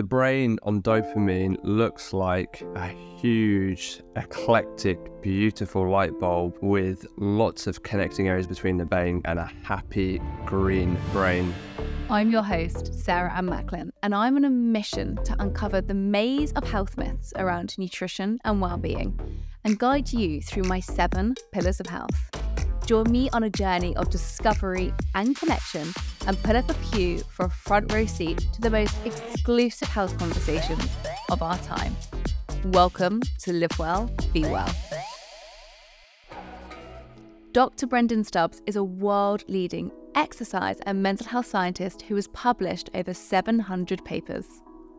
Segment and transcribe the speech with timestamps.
[0.00, 2.86] The brain on dopamine looks like a
[3.18, 9.50] huge, eclectic, beautiful light bulb with lots of connecting areas between the brain and a
[9.62, 11.52] happy green brain.
[12.08, 16.52] I'm your host, Sarah Ann Macklin, and I'm on a mission to uncover the maze
[16.52, 19.20] of health myths around nutrition and well-being
[19.64, 22.49] and guide you through my seven pillars of health.
[22.90, 25.92] Join me on a journey of discovery and connection
[26.26, 30.18] and put up a pew for a front row seat to the most exclusive health
[30.18, 30.88] conversations
[31.30, 31.94] of our time.
[32.64, 34.68] Welcome to Live Well, Be Well.
[37.52, 37.86] Dr.
[37.86, 43.14] Brendon Stubbs is a world leading exercise and mental health scientist who has published over
[43.14, 44.46] 700 papers.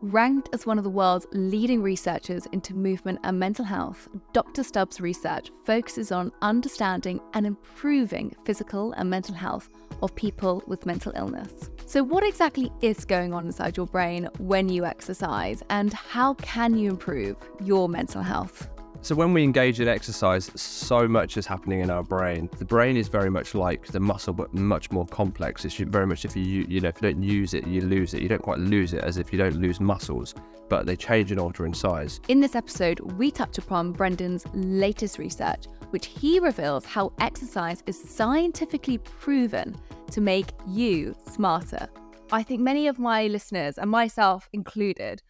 [0.02, 4.64] Ranked as one of the world's leading researchers into movement and mental health, Dr.
[4.64, 9.68] Stubbs' research focuses on understanding and improving physical and mental health
[10.02, 11.70] of people with mental illness.
[11.86, 16.76] So, what exactly is going on inside your brain when you exercise, and how can
[16.76, 18.71] you improve your mental health?
[19.04, 22.48] So when we engage in exercise, so much is happening in our brain.
[22.56, 25.64] The brain is very much like the muscle, but much more complex.
[25.64, 28.22] It's very much if you you know if you don't use it, you lose it.
[28.22, 30.36] You don't quite lose it as if you don't lose muscles,
[30.68, 32.20] but they change and alter in size.
[32.28, 38.00] In this episode, we touch upon Brendon's latest research, which he reveals how exercise is
[38.00, 39.76] scientifically proven
[40.12, 41.88] to make you smarter.
[42.30, 45.22] I think many of my listeners, and myself included,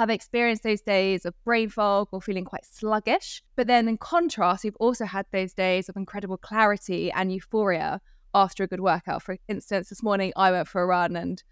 [0.00, 3.42] have experienced those days of brain fog or feeling quite sluggish.
[3.54, 8.00] But then, in contrast, we've also had those days of incredible clarity and euphoria
[8.34, 9.22] after a good workout.
[9.22, 11.42] For instance, this morning I went for a run and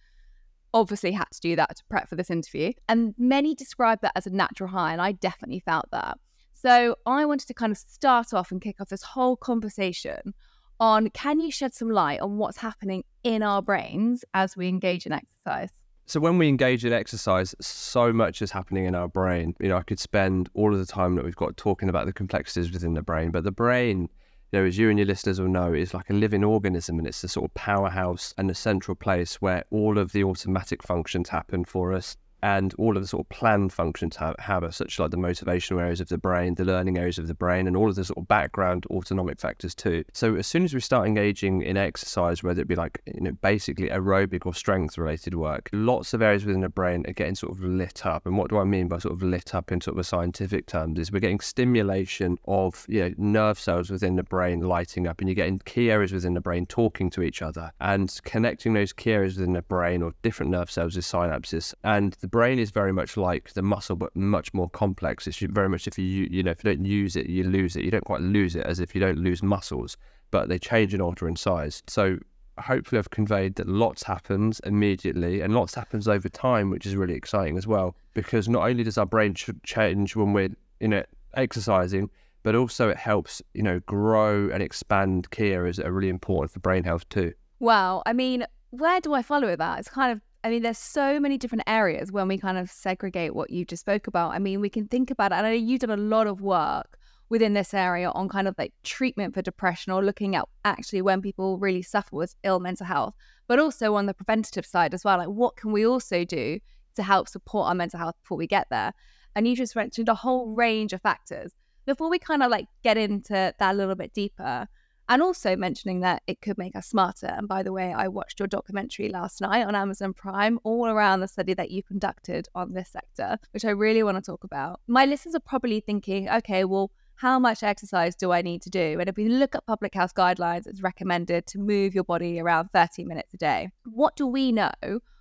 [0.72, 2.72] obviously had to do that to prep for this interview.
[2.88, 6.18] And many describe that as a natural high, and I definitely felt that.
[6.54, 10.32] So I wanted to kind of start off and kick off this whole conversation
[10.80, 15.04] on can you shed some light on what's happening in our brains as we engage
[15.04, 15.72] in exercise?
[16.08, 19.54] So when we engage in exercise, so much is happening in our brain.
[19.60, 22.14] You know, I could spend all of the time that we've got talking about the
[22.14, 24.08] complexities within the brain, but the brain,
[24.50, 27.06] you know, as you and your listeners will know, is like a living organism and
[27.06, 31.28] it's the sort of powerhouse and the central place where all of the automatic functions
[31.28, 35.10] happen for us and all of the sort of planned functions have, have such like
[35.10, 37.96] the motivational areas of the brain, the learning areas of the brain, and all of
[37.96, 40.04] the sort of background autonomic factors too.
[40.12, 43.32] So as soon as we start engaging in exercise, whether it be like you know
[43.32, 47.52] basically aerobic or strength related work, lots of areas within the brain are getting sort
[47.52, 48.26] of lit up.
[48.26, 50.66] And what do I mean by sort of lit up in sort of a scientific
[50.66, 55.20] terms is we're getting stimulation of you know nerve cells within the brain lighting up,
[55.20, 58.92] and you're getting key areas within the brain talking to each other and connecting those
[58.92, 62.58] key areas within the brain or different nerve cells with synapses and the the brain
[62.58, 65.26] is very much like the muscle, but much more complex.
[65.26, 67.84] It's very much if you you know if you don't use it, you lose it.
[67.84, 69.96] You don't quite lose it as if you don't lose muscles,
[70.30, 71.82] but they change and alter in size.
[71.86, 72.18] So
[72.58, 77.14] hopefully I've conveyed that lots happens immediately and lots happens over time, which is really
[77.14, 77.96] exciting as well.
[78.12, 80.50] Because not only does our brain ch- change when we're
[80.80, 82.10] you know exercising,
[82.42, 86.50] but also it helps you know grow and expand key areas that are really important
[86.50, 87.32] for brain health too.
[87.58, 89.78] Wow, I mean, where do I follow with that?
[89.78, 93.34] It's kind of I mean, there's so many different areas when we kind of segregate
[93.34, 94.32] what you just spoke about.
[94.32, 95.36] I mean, we can think about it.
[95.36, 98.54] And I know you've done a lot of work within this area on kind of
[98.56, 102.86] like treatment for depression or looking at actually when people really suffer with ill mental
[102.86, 103.14] health,
[103.48, 105.18] but also on the preventative side as well.
[105.18, 106.60] Like, what can we also do
[106.94, 108.92] to help support our mental health before we get there?
[109.34, 111.52] And you just mentioned a whole range of factors.
[111.84, 114.68] Before we kind of like get into that a little bit deeper,
[115.08, 117.26] and also mentioning that it could make us smarter.
[117.26, 121.20] And by the way, I watched your documentary last night on Amazon Prime, all around
[121.20, 124.80] the study that you conducted on this sector, which I really want to talk about.
[124.86, 128.98] My listeners are probably thinking, okay, well, how much exercise do I need to do?
[129.00, 132.68] And if we look at public health guidelines, it's recommended to move your body around
[132.72, 133.70] 30 minutes a day.
[133.86, 134.70] What do we know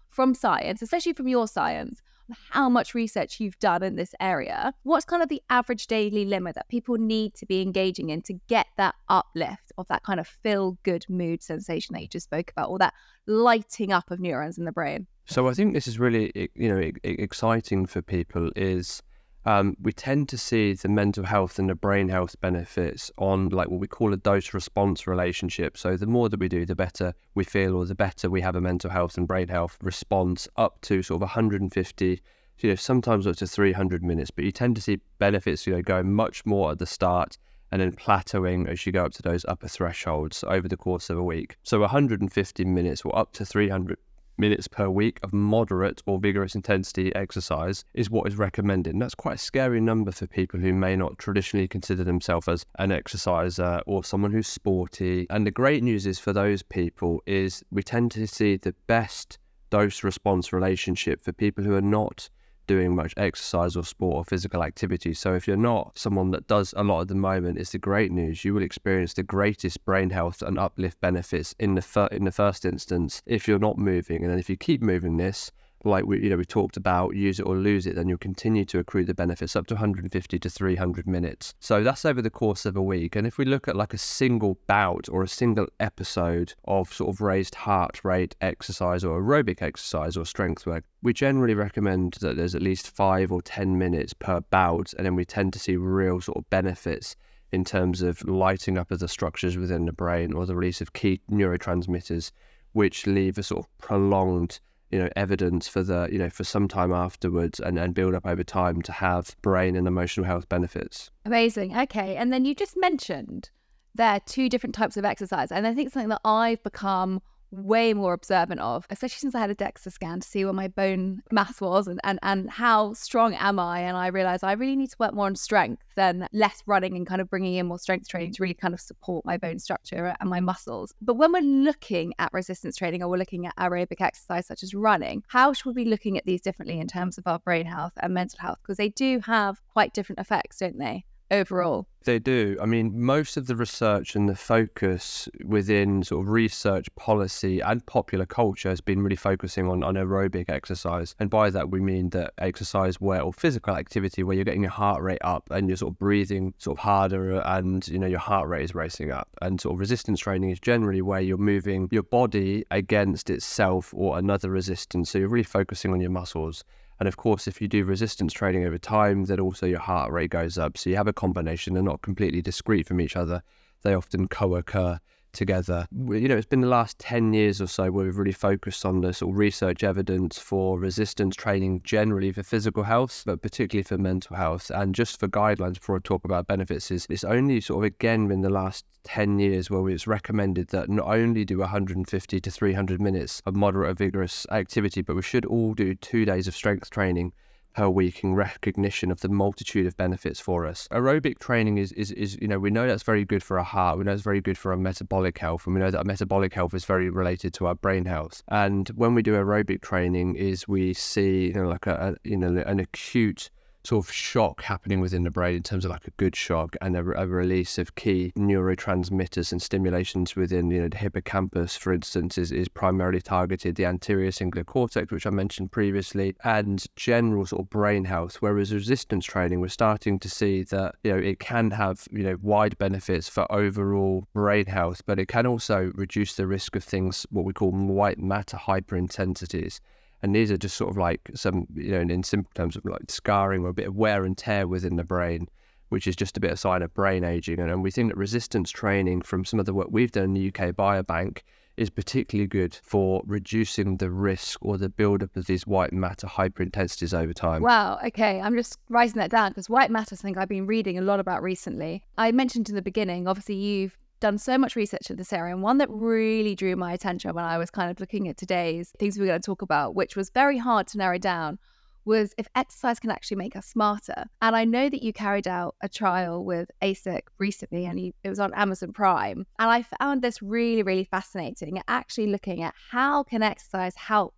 [0.09, 2.01] from science, especially from your science,
[2.49, 6.55] how much research you've done in this area, what's kind of the average daily limit
[6.55, 10.27] that people need to be engaging in to get that uplift of that kind of
[10.27, 12.93] feel good mood sensation that you just spoke about, or that
[13.25, 15.07] lighting up of neurons in the brain?
[15.25, 19.03] So I think this is really, you know, exciting for people is
[19.47, 23.69] um, we tend to see the mental health and the brain health benefits on like
[23.69, 25.77] what we call a dose response relationship.
[25.77, 28.57] So the more that we do, the better we feel, or the better we have
[28.57, 32.21] a mental health and brain health response up to sort of 150,
[32.59, 34.31] you know, sometimes up to 300 minutes.
[34.31, 37.37] But you tend to see benefits, you know, going much more at the start
[37.71, 41.17] and then plateauing as you go up to those upper thresholds over the course of
[41.17, 41.55] a week.
[41.63, 43.97] So 150 minutes or up to 300
[44.37, 48.93] minutes per week of moderate or vigorous intensity exercise is what is recommended.
[48.93, 52.65] And that's quite a scary number for people who may not traditionally consider themselves as
[52.79, 55.27] an exerciser or someone who's sporty.
[55.29, 59.37] And the great news is for those people is we tend to see the best
[59.69, 62.29] dose response relationship for people who are not
[62.67, 65.13] doing much exercise or sport or physical activity.
[65.13, 68.11] So if you're not someone that does a lot at the moment, it's the great
[68.11, 68.45] news.
[68.45, 72.31] You will experience the greatest brain health and uplift benefits in the fir- in the
[72.31, 75.51] first instance if you're not moving, and then if you keep moving this
[75.83, 78.65] like we you know we talked about use it or lose it then you'll continue
[78.65, 81.53] to accrue the benefits up to 150 to 300 minutes.
[81.59, 83.15] So that's over the course of a week.
[83.15, 87.13] And if we look at like a single bout or a single episode of sort
[87.13, 92.35] of raised heart rate exercise or aerobic exercise or strength work we generally recommend that
[92.35, 94.93] there's at least 5 or 10 minutes per bout.
[94.97, 97.15] And then we tend to see real sort of benefits
[97.51, 100.93] in terms of lighting up of the structures within the brain or the release of
[100.93, 102.31] key neurotransmitters
[102.73, 104.59] which leave a sort of prolonged
[104.91, 108.25] you know evidence for the you know for some time afterwards and, and build up
[108.25, 111.11] over time to have brain and emotional health benefits.
[111.25, 111.77] Amazing.
[111.77, 112.15] Okay.
[112.15, 113.49] And then you just mentioned
[113.97, 117.21] there are two different types of exercise and i think something that i've become
[117.51, 120.67] way more observant of, especially since I had a DEXA scan to see what my
[120.67, 123.79] bone mass was and, and, and how strong am I.
[123.81, 127.07] And I realized I really need to work more on strength than less running and
[127.07, 130.15] kind of bringing in more strength training to really kind of support my bone structure
[130.19, 130.93] and my muscles.
[131.01, 134.73] But when we're looking at resistance training or we're looking at aerobic exercise such as
[134.73, 137.93] running, how should we be looking at these differently in terms of our brain health
[138.01, 138.59] and mental health?
[138.61, 141.05] Because they do have quite different effects, don't they?
[141.31, 141.87] Overall?
[142.03, 142.57] They do.
[142.61, 147.85] I mean, most of the research and the focus within sort of research policy and
[147.85, 151.15] popular culture has been really focusing on, on aerobic exercise.
[151.19, 154.71] And by that, we mean that exercise where, or physical activity where you're getting your
[154.71, 158.19] heart rate up and you're sort of breathing sort of harder and, you know, your
[158.19, 159.27] heart rate is racing up.
[159.41, 164.17] And sort of resistance training is generally where you're moving your body against itself or
[164.17, 165.09] another resistance.
[165.09, 166.63] So you're really focusing on your muscles.
[166.99, 170.31] And of course, if you do resistance training over time, then also your heart rate
[170.31, 170.77] goes up.
[170.77, 171.73] So you have a combination.
[171.73, 173.43] They're not completely discrete from each other.
[173.83, 174.99] They often co-occur
[175.37, 175.87] together.
[175.91, 179.01] You know, it's been the last 10 years or so where we've really focused on
[179.01, 183.97] the sort of research evidence for resistance training generally for physical health, but particularly for
[183.97, 184.71] mental health.
[184.73, 188.29] And just for guidelines before I talk about benefits, is it's only sort of again
[188.31, 192.99] in the last 10 years where it's recommended that not only do 150 to 300
[192.99, 196.89] minutes of moderate or vigorous activity, but we should all do two days of strength
[196.89, 197.31] training
[197.77, 200.87] per week in recognition of the multitude of benefits for us.
[200.91, 203.99] Aerobic training is, is, is, you know, we know that's very good for our heart.
[203.99, 205.67] We know it's very good for our metabolic health.
[205.67, 208.41] And we know that our metabolic health is very related to our brain health.
[208.47, 212.35] And when we do aerobic training is we see, you know, like a, a you
[212.35, 213.51] know, an acute
[213.87, 216.97] sort of shock happening within the brain in terms of like a good shock and
[216.97, 222.37] a, a, release of key neurotransmitters and stimulations within you know the hippocampus for instance
[222.37, 227.61] is, is primarily targeted the anterior cingulate cortex which i mentioned previously and general sort
[227.61, 231.71] of brain health whereas resistance training we're starting to see that you know it can
[231.71, 236.45] have you know wide benefits for overall brain health but it can also reduce the
[236.45, 239.79] risk of things what we call white matter hyperintensities
[240.21, 243.09] and these are just sort of like some, you know, in simple terms of like
[243.09, 245.47] scarring or a bit of wear and tear within the brain,
[245.89, 247.59] which is just a bit of sign of brain aging.
[247.59, 250.33] And, and we think that resistance training from some of the work we've done in
[250.33, 251.41] the UK Biobank
[251.77, 257.13] is particularly good for reducing the risk or the buildup of these white matter hyperintensities
[257.13, 257.61] over time.
[257.61, 257.99] Wow.
[258.03, 258.41] Okay.
[258.41, 261.19] I'm just writing that down because white matter is something I've been reading a lot
[261.19, 262.03] about recently.
[262.17, 265.63] I mentioned in the beginning, obviously, you've done so much research in this area, and
[265.63, 269.17] one that really drew my attention when I was kind of looking at today's things
[269.17, 271.59] we are going to talk about, which was very hard to narrow down,
[272.05, 274.25] was if exercise can actually make us smarter.
[274.41, 278.29] And I know that you carried out a trial with ASICS recently, and you, it
[278.29, 279.45] was on Amazon Prime.
[279.59, 281.81] And I found this really, really fascinating.
[281.87, 284.33] Actually, looking at how can exercise help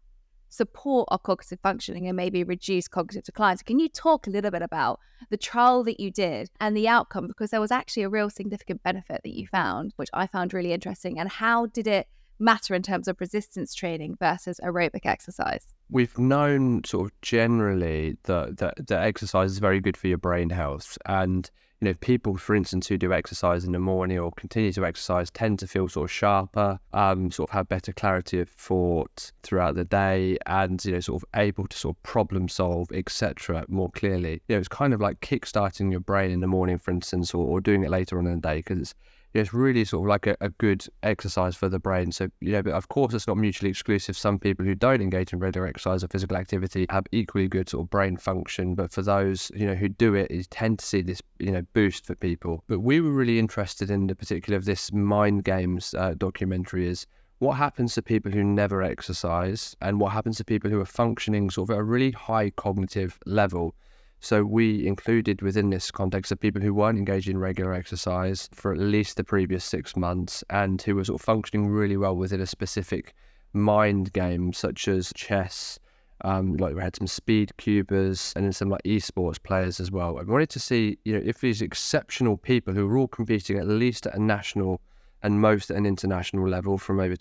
[0.50, 3.58] support our cognitive functioning and maybe reduce cognitive decline.
[3.58, 6.88] So, can you talk a little bit about the trial that you did and the
[6.88, 7.27] outcome?
[7.27, 10.74] Because there was actually a real significant benefit that you found, which I found really
[10.74, 11.20] interesting.
[11.20, 12.08] And how did it
[12.39, 15.74] matter in terms of resistance training versus aerobic exercise?
[15.89, 20.50] We've known sort of generally that, that, that exercise is very good for your brain
[20.50, 20.98] health.
[21.06, 21.50] And
[21.82, 25.30] you know, people, for instance, who do exercise in the morning or continue to exercise
[25.30, 29.76] tend to feel sort of sharper, um, sort of have better clarity of thought throughout
[29.76, 33.90] the day, and you know, sort of able to sort of problem solve, etc., more
[33.92, 34.42] clearly.
[34.48, 37.46] You know, it's kind of like kickstarting your brain in the morning, for instance, or,
[37.46, 38.96] or doing it later on in the day because it's
[39.34, 42.12] it's really sort of like a, a, good exercise for the brain.
[42.12, 44.18] So, you know, but of course, it's not mutually exclusive.
[44.18, 47.86] Some people who don't engage in regular exercise or physical activity have equally good sort
[47.86, 48.74] of brain function.
[48.74, 51.62] But for those, you know, who do it, you tend to see this, you know,
[51.74, 52.64] boost for people.
[52.68, 57.06] But we were really interested in the particular of this Mind Games uh, documentary is
[57.38, 61.50] what happens to people who never exercise and what happens to people who are functioning
[61.50, 63.76] sort of at a really high cognitive level.
[64.20, 68.74] So we included within this context of people who weren't engaged in regular exercise for
[68.74, 72.42] at least the previous six months and who were sort of functioning really well within
[72.42, 73.14] a specific
[73.54, 75.80] mind game such as chess
[76.26, 80.20] Um, like we had some speed cubers and then some like esports players as well.
[80.20, 83.68] I wanted to see, you know, if these exceptional people who were all competing at
[83.68, 84.82] least at a national
[85.24, 87.16] and most at an international level from over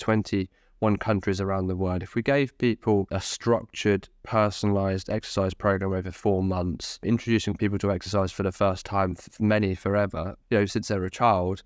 [0.78, 6.12] 21 countries around the world, if we gave people a structured, personalized exercise program over
[6.12, 10.88] four months, introducing people to exercise for the first time, many forever, you know, since
[10.88, 11.62] they're a child,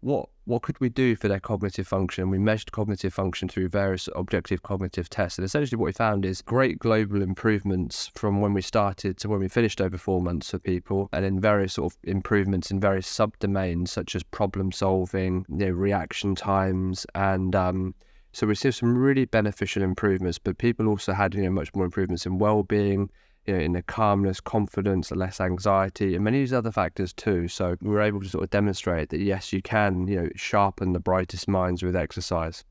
[0.00, 2.30] what what could we do for their cognitive function?
[2.30, 5.38] We measured cognitive function through various objective cognitive tests.
[5.38, 9.40] And essentially what we found is great global improvements from when we started to when
[9.40, 13.08] we finished over four months for people and in various sort of improvements in various
[13.08, 17.94] subdomains such as problem solving, you know, reaction times and um,
[18.36, 21.86] so we see some really beneficial improvements, but people also had you know much more
[21.86, 23.08] improvements in well-being,
[23.46, 27.48] you know, in the calmness, confidence, less anxiety, and many of these other factors too.
[27.48, 30.92] So we were able to sort of demonstrate that yes, you can, you know, sharpen
[30.92, 32.62] the brightest minds with exercise.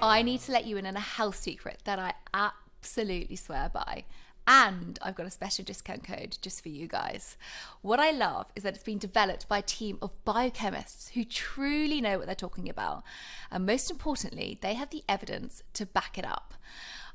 [0.00, 4.04] I need to let you in on a health secret that I absolutely swear by.
[4.46, 7.36] And I've got a special discount code just for you guys.
[7.80, 12.00] What I love is that it's been developed by a team of biochemists who truly
[12.00, 13.04] know what they're talking about.
[13.50, 16.54] And most importantly, they have the evidence to back it up.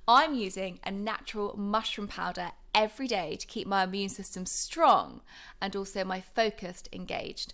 [0.08, 5.22] I'm using a natural mushroom powder every day to keep my immune system strong
[5.62, 7.54] and also my focused engaged.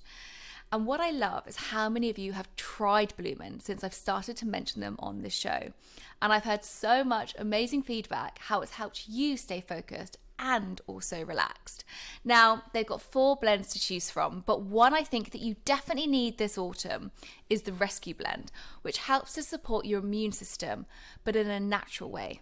[0.73, 4.35] And what I love is how many of you have tried Bloomin since I've started
[4.37, 5.71] to mention them on this show.
[6.19, 11.23] And I've heard so much amazing feedback how it's helped you stay focused and also
[11.23, 11.83] relaxed.
[12.25, 16.07] Now, they've got four blends to choose from, but one I think that you definitely
[16.07, 17.11] need this autumn
[17.51, 18.51] is the Rescue Blend,
[18.81, 20.87] which helps to support your immune system,
[21.23, 22.41] but in a natural way.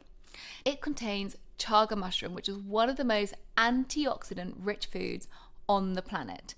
[0.63, 5.27] It contains chaga mushroom, which is one of the most antioxidant rich foods
[5.67, 6.55] on the planet.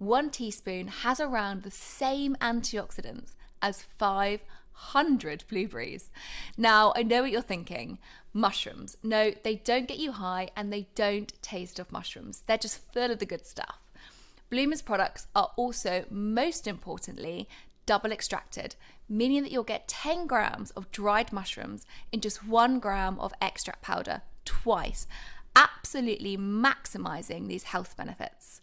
[0.00, 6.10] One teaspoon has around the same antioxidants as 500 blueberries.
[6.56, 7.98] Now, I know what you're thinking
[8.32, 8.96] mushrooms.
[9.02, 12.44] No, they don't get you high and they don't taste of mushrooms.
[12.46, 13.78] They're just full of the good stuff.
[14.48, 17.46] Bloomer's products are also, most importantly,
[17.84, 18.76] double extracted,
[19.06, 23.82] meaning that you'll get 10 grams of dried mushrooms in just one gram of extract
[23.82, 25.06] powder twice,
[25.54, 28.62] absolutely maximizing these health benefits.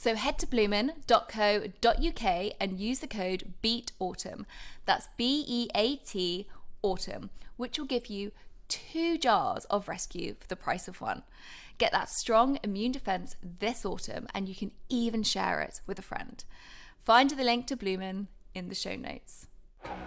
[0.00, 4.44] So head to bloomin.co.uk and use the code BEATAUTUMN.
[4.84, 6.46] That's B E A T
[6.82, 8.30] autumn, which will give you
[8.68, 11.24] two jars of rescue for the price of one.
[11.78, 16.02] Get that strong immune defense this autumn and you can even share it with a
[16.02, 16.44] friend.
[17.00, 19.48] Find the link to Bloomin in the show notes.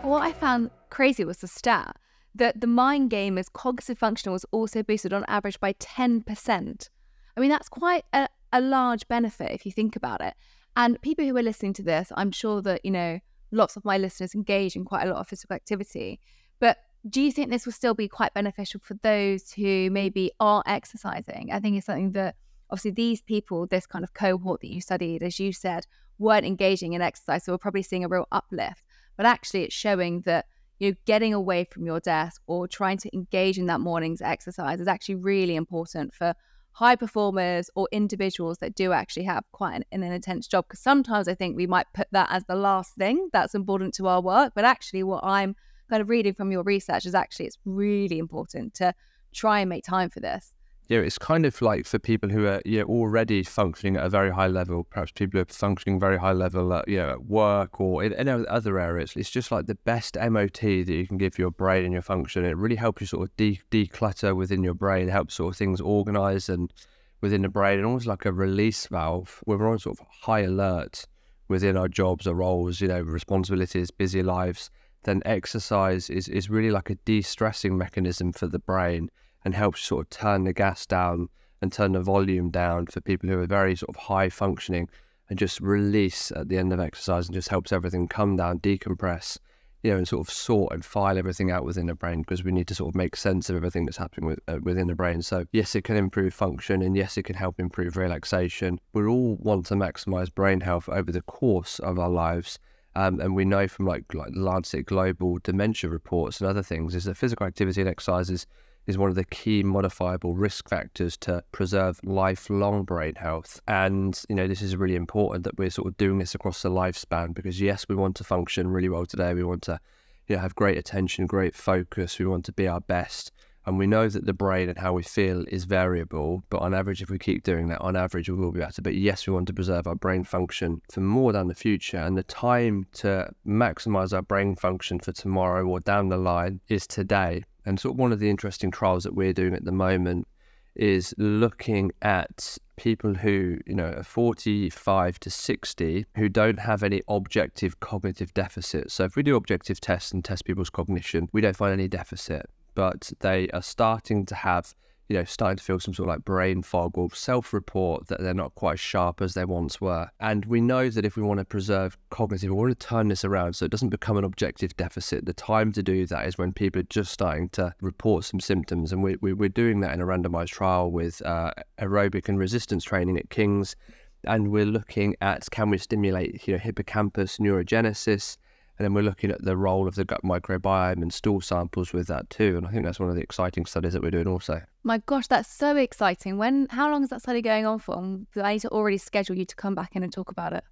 [0.03, 1.98] What I found crazy was the stat
[2.33, 6.89] that the mind game as cognitive function was also boosted on average by 10%.
[7.36, 10.34] I mean, that's quite a, a large benefit if you think about it.
[10.75, 13.20] And people who are listening to this, I'm sure that, you know,
[13.51, 16.20] lots of my listeners engage in quite a lot of physical activity.
[16.60, 16.77] But
[17.10, 21.50] do you think this will still be quite beneficial for those who maybe are exercising?
[21.51, 22.36] I think it's something that
[22.70, 25.88] obviously these people, this kind of cohort that you studied, as you said,
[26.20, 27.43] weren't engaging in exercise.
[27.43, 28.84] So we're probably seeing a real uplift.
[29.17, 30.46] But actually, it's showing that
[30.79, 34.79] you know, getting away from your desk or trying to engage in that morning's exercise
[34.79, 36.34] is actually really important for
[36.73, 40.65] high performers or individuals that do actually have quite an, an intense job.
[40.67, 44.07] Because sometimes I think we might put that as the last thing that's important to
[44.07, 44.53] our work.
[44.55, 45.55] But actually, what I'm
[45.89, 48.93] kind of reading from your research is actually it's really important to
[49.33, 50.53] try and make time for this
[50.91, 54.05] you know, it's kind of like for people who are you know, already functioning at
[54.05, 57.12] a very high level, perhaps people who are functioning very high level at, you know,
[57.12, 59.13] at work or in, in other areas.
[59.15, 62.43] It's just like the best MOT that you can give your brain and your function.
[62.43, 65.79] It really helps you sort of de- declutter within your brain, helps sort of things
[65.79, 66.74] organize and
[67.21, 70.41] within the brain, and almost like a release valve when we're on sort of high
[70.41, 71.05] alert
[71.48, 74.69] within our jobs or roles, you know, responsibilities, busy lives.
[75.03, 79.10] Then exercise is, is really like a de stressing mechanism for the brain
[79.43, 81.29] and helps sort of turn the gas down
[81.62, 84.89] and turn the volume down for people who are very sort of high functioning
[85.29, 89.38] and just release at the end of exercise and just helps everything come down, decompress,
[89.83, 92.51] you know, and sort of sort and file everything out within the brain because we
[92.51, 95.21] need to sort of make sense of everything that's happening with, uh, within the brain.
[95.21, 98.79] So yes, it can improve function and yes, it can help improve relaxation.
[98.93, 102.60] We all want to maximize brain health over the course of our lives.
[102.93, 107.05] Um, and we know from like, like Lancet Global dementia reports and other things is
[107.05, 108.45] that physical activity and exercises
[108.88, 113.61] is one of the key modifiable risk factors to preserve lifelong brain health.
[113.67, 116.69] And, you know, this is really important that we're sort of doing this across the
[116.69, 119.33] lifespan because, yes, we want to function really well today.
[119.33, 119.79] We want to,
[120.27, 122.17] you know, have great attention, great focus.
[122.17, 123.31] We want to be our best.
[123.65, 127.01] And we know that the brain and how we feel is variable, but on average,
[127.01, 128.82] if we keep doing that, on average, we will be better.
[128.82, 131.98] But yes, we want to preserve our brain function for more down the future.
[131.98, 136.88] And the time to maximize our brain function for tomorrow or down the line is
[136.88, 137.44] today.
[137.65, 140.27] And sort of one of the interesting trials that we're doing at the moment
[140.75, 147.01] is looking at people who, you know, are 45 to 60 who don't have any
[147.08, 148.89] objective cognitive deficit.
[148.89, 152.50] So if we do objective tests and test people's cognition, we don't find any deficit
[152.81, 154.73] but they are starting to have
[155.07, 158.21] you know, starting to feel some sort of like brain fog or self report that
[158.21, 160.09] they're not quite as sharp as they once were.
[160.19, 163.23] And we know that if we want to preserve cognitive, we want to turn this
[163.23, 165.27] around so it doesn't become an objective deficit.
[165.27, 168.91] The time to do that is when people are just starting to report some symptoms.
[168.91, 172.83] And we, we, are doing that in a randomized trial with uh, aerobic and resistance
[172.83, 173.75] training at King's.
[174.23, 178.38] And we're looking at can we stimulate you know, hippocampus neurogenesis
[178.81, 182.07] and then we're looking at the role of the gut microbiome and stool samples with
[182.07, 182.57] that too.
[182.57, 184.63] And I think that's one of the exciting studies that we're doing also.
[184.83, 186.39] My gosh, that's so exciting.
[186.39, 187.95] When how long is that study going on for?
[188.41, 190.63] I need to already schedule you to come back in and talk about it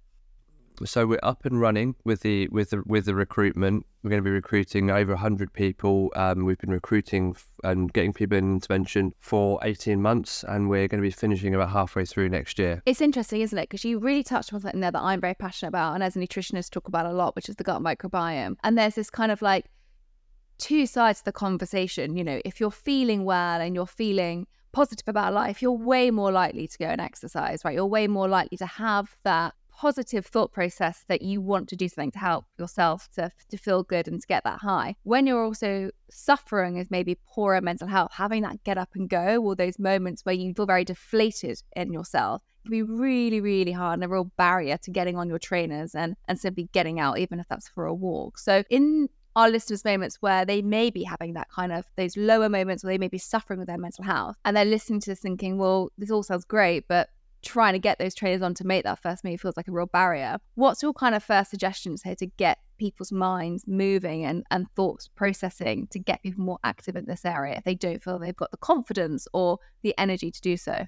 [0.84, 3.86] so we're up and running with the with the with the recruitment.
[4.02, 6.10] We're going to be recruiting over 100 people.
[6.16, 11.02] Um, we've been recruiting and getting people in intervention for 18 months, and we're going
[11.02, 12.82] to be finishing about halfway through next year.
[12.86, 13.68] It's interesting, isn't it?
[13.68, 16.18] Because you really touched on something there that I'm very passionate about, and as a
[16.18, 18.56] nutritionist, talk about a lot, which is the gut microbiome.
[18.64, 19.66] And there's this kind of like
[20.58, 22.16] two sides to the conversation.
[22.16, 26.32] You know, if you're feeling well and you're feeling positive about life, you're way more
[26.32, 27.74] likely to go and exercise, right?
[27.74, 31.88] You're way more likely to have that positive thought process that you want to do
[31.88, 34.94] something to help yourself to, to feel good and to get that high.
[35.04, 39.42] When you're also suffering with maybe poorer mental health, having that get up and go,
[39.42, 43.94] or those moments where you feel very deflated in yourself, can be really, really hard
[43.94, 47.40] and a real barrier to getting on your trainers and, and simply getting out, even
[47.40, 48.36] if that's for a walk.
[48.36, 52.50] So in our listeners' moments where they may be having that kind of those lower
[52.50, 55.20] moments where they may be suffering with their mental health and they're listening to this
[55.20, 57.08] thinking, well, this all sounds great, but
[57.42, 59.86] trying to get those trainers on to make that first move feels like a real
[59.86, 60.38] barrier.
[60.54, 65.08] What's your kind of first suggestions here to get people's minds moving and, and thoughts
[65.08, 68.50] processing to get people more active in this area if they don't feel they've got
[68.50, 70.86] the confidence or the energy to do so?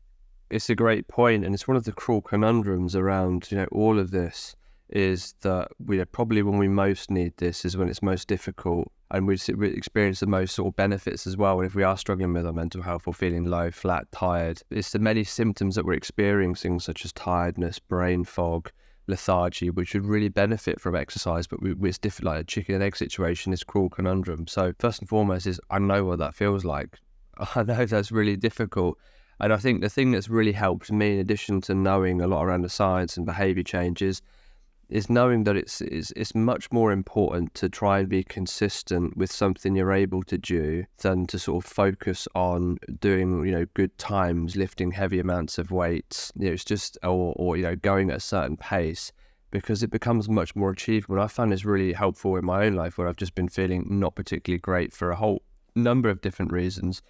[0.51, 3.99] It's a great point, and it's one of the cruel conundrums around you know all
[3.99, 4.55] of this
[4.93, 9.27] is that we probably when we most need this is when it's most difficult and
[9.27, 11.61] we experience the most sort of benefits as well.
[11.61, 14.93] And if we are struggling with our mental health or feeling low, flat, tired, it's
[14.93, 18.71] the many symptoms that we're experiencing, such as tiredness, brain fog,
[19.07, 22.85] lethargy, which would really benefit from exercise, but we, it's different, like a chicken and
[22.85, 24.47] egg situation, this cruel conundrum.
[24.47, 26.99] So first and foremost is I know what that feels like.
[27.55, 28.97] I know that's really difficult.
[29.41, 32.45] And I think the thing that's really helped me, in addition to knowing a lot
[32.45, 34.23] around the science and behavior changes,
[34.93, 39.33] is knowing that it's, it's it's much more important to try and be consistent with
[39.33, 43.97] something you're able to do than to sort of focus on doing you know good
[43.97, 46.31] times, lifting heavy amounts of weights.
[46.37, 49.13] You know, it's just or or you know going at a certain pace
[49.51, 51.21] because it becomes much more achievable.
[51.21, 54.15] I found this really helpful in my own life where I've just been feeling not
[54.15, 55.43] particularly great for a whole
[55.75, 57.01] number of different reasons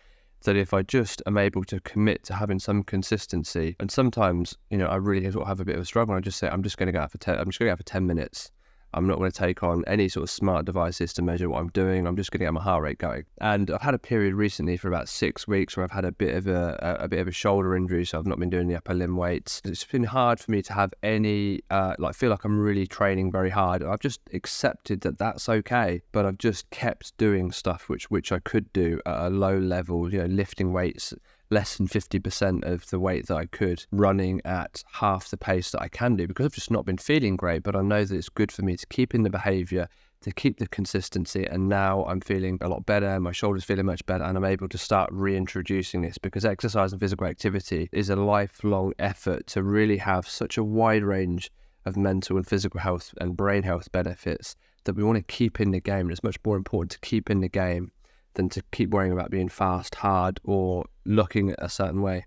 [0.43, 4.79] that if I just am able to commit to having some consistency, and sometimes, you
[4.79, 6.15] know, I really sort of have a bit of a struggle.
[6.15, 7.71] I just say, I'm just going to go out for 10, I'm just going to
[7.71, 8.51] go out for 10 minutes.
[8.95, 11.69] I'm not going to take on any sort of smart devices to measure what I'm
[11.69, 12.07] doing.
[12.07, 13.25] I'm just going to get my heart rate going.
[13.41, 16.35] And I've had a period recently for about six weeks where I've had a bit
[16.35, 18.77] of a, a, a bit of a shoulder injury, so I've not been doing the
[18.77, 19.63] upper limb weights.
[19.65, 23.33] It's been hard for me to have any uh, like feel like I'm really training
[23.33, 23.83] very hard.
[23.83, 28.39] I've just accepted that that's okay, but I've just kept doing stuff which which I
[28.39, 30.13] could do at a low level.
[30.13, 31.15] You know, lifting weights
[31.53, 35.83] less than 50% of the weight that I could running at half the pace that
[35.83, 37.63] I can do because I've just not been feeling great.
[37.63, 39.89] But I know that it's good for me to keep in the behavior,
[40.23, 41.45] to keep the consistency.
[41.45, 44.69] And now I'm feeling a lot better, my shoulders feeling much better, and I'm able
[44.69, 49.99] to start reintroducing this because exercise and physical activity is a lifelong effort to really
[49.99, 51.51] have such a wide range
[51.85, 55.71] of mental and physical health and brain health benefits that we want to keep in
[55.71, 56.03] the game.
[56.03, 57.93] And it's much more important to keep in the game
[58.35, 62.27] than to keep worrying about being fast, hard, or looking a certain way.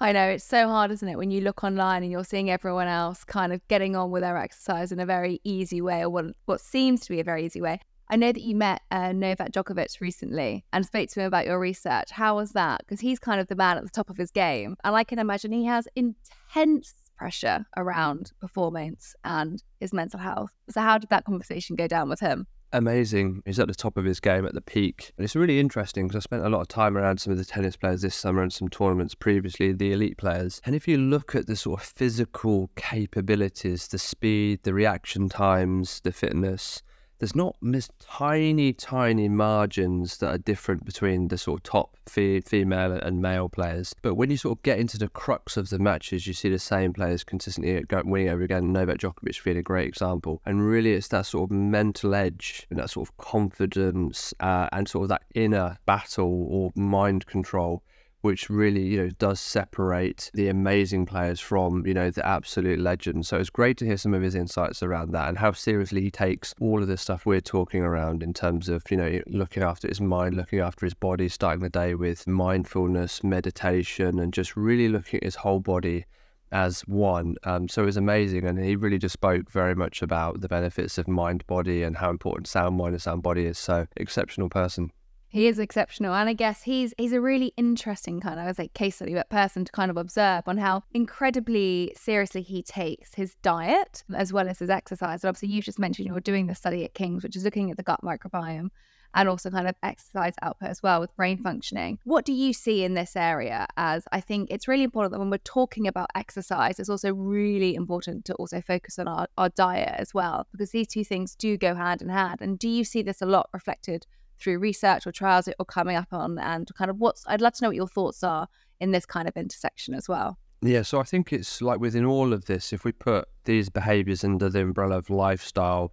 [0.00, 2.88] I know it's so hard, isn't it, when you look online and you're seeing everyone
[2.88, 6.26] else kind of getting on with their exercise in a very easy way, or what
[6.46, 7.80] what seems to be a very easy way.
[8.10, 11.58] I know that you met uh, Novak Djokovic recently and spoke to him about your
[11.58, 12.10] research.
[12.10, 12.80] How was that?
[12.80, 15.18] Because he's kind of the man at the top of his game, and I can
[15.18, 20.50] imagine he has intense pressure around performance and his mental health.
[20.68, 22.46] So, how did that conversation go down with him?
[22.74, 23.42] Amazing.
[23.46, 25.12] He's at the top of his game at the peak.
[25.16, 27.44] And it's really interesting because I spent a lot of time around some of the
[27.44, 30.60] tennis players this summer and some tournaments previously, the elite players.
[30.64, 36.00] And if you look at the sort of physical capabilities, the speed, the reaction times,
[36.00, 36.82] the fitness,
[37.24, 37.56] there's not
[38.00, 43.48] tiny, tiny margins that are different between the sort of top fe- female and male
[43.48, 43.94] players.
[44.02, 46.58] But when you sort of get into the crux of the matches, you see the
[46.58, 48.74] same players consistently winning over again.
[48.74, 50.42] Novak Djokovic being a great example.
[50.44, 54.86] And really, it's that sort of mental edge and that sort of confidence uh, and
[54.86, 57.82] sort of that inner battle or mind control
[58.24, 63.28] which really, you know, does separate the amazing players from, you know, the absolute legends.
[63.28, 66.10] So it's great to hear some of his insights around that and how seriously he
[66.10, 69.88] takes all of the stuff we're talking around in terms of, you know, looking after
[69.88, 74.88] his mind, looking after his body, starting the day with mindfulness, meditation, and just really
[74.88, 76.06] looking at his whole body
[76.50, 77.36] as one.
[77.44, 78.46] Um, so it was amazing.
[78.46, 82.08] And he really just spoke very much about the benefits of mind body and how
[82.08, 83.58] important sound mind and sound body is.
[83.58, 84.92] So exceptional person.
[85.34, 88.68] He is exceptional, and I guess he's he's a really interesting kind of as a
[88.68, 93.34] case study, but person to kind of observe on how incredibly seriously he takes his
[93.42, 95.24] diet as well as his exercise.
[95.24, 97.76] And obviously, you've just mentioned you're doing the study at King's, which is looking at
[97.76, 98.68] the gut microbiome
[99.12, 101.98] and also kind of exercise output as well with brain functioning.
[102.04, 103.66] What do you see in this area?
[103.76, 107.74] As I think it's really important that when we're talking about exercise, it's also really
[107.74, 111.56] important to also focus on our, our diet as well, because these two things do
[111.56, 112.40] go hand in hand.
[112.40, 114.06] And do you see this a lot reflected
[114.38, 117.64] through research or trials or coming up on and kind of what's I'd love to
[117.64, 118.48] know what your thoughts are
[118.80, 120.38] in this kind of intersection as well.
[120.62, 124.24] Yeah, so I think it's like within all of this, if we put these behaviors
[124.24, 125.92] under the umbrella of lifestyle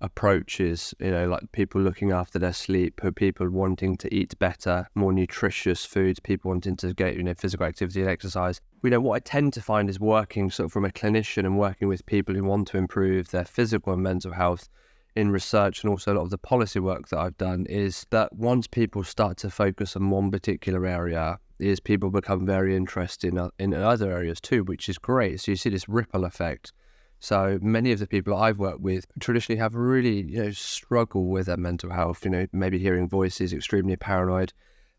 [0.00, 5.12] approaches, you know, like people looking after their sleep, people wanting to eat better, more
[5.12, 8.60] nutritious foods, people wanting to get, you know, physical activity and exercise.
[8.82, 11.58] You know, what I tend to find is working sort of from a clinician and
[11.58, 14.68] working with people who want to improve their physical and mental health
[15.16, 18.32] in research and also a lot of the policy work that I've done is that
[18.32, 23.50] once people start to focus on one particular area, is people become very interested in,
[23.58, 25.40] in other areas too, which is great.
[25.40, 26.72] So you see this ripple effect.
[27.20, 31.46] So many of the people I've worked with traditionally have really, you know, struggle with
[31.46, 32.24] their mental health.
[32.24, 34.52] You know, maybe hearing voices, extremely paranoid,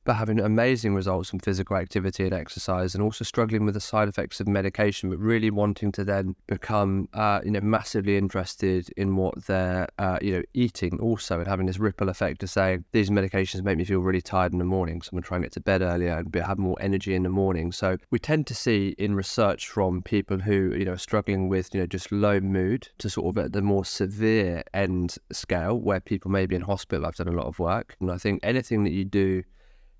[0.10, 4.10] but having amazing results from physical activity and exercise, and also struggling with the side
[4.10, 9.15] effects of medication, but really wanting to then become, uh, you know, massively interested in
[9.15, 13.12] what they're, uh, you know, eating also, and having this ripple effect of saying these
[13.12, 15.52] medications make me feel really tired in the morning, so I'm gonna try and get
[15.52, 17.72] to bed earlier and have more energy in the morning.
[17.72, 21.72] So we tend to see in research from people who, you know, are struggling with,
[21.76, 26.00] you know, just low mood to sort of at the more severe end scale, where
[26.00, 27.06] people may be in hospital.
[27.06, 29.43] I've done a lot of work, and I think anything that you do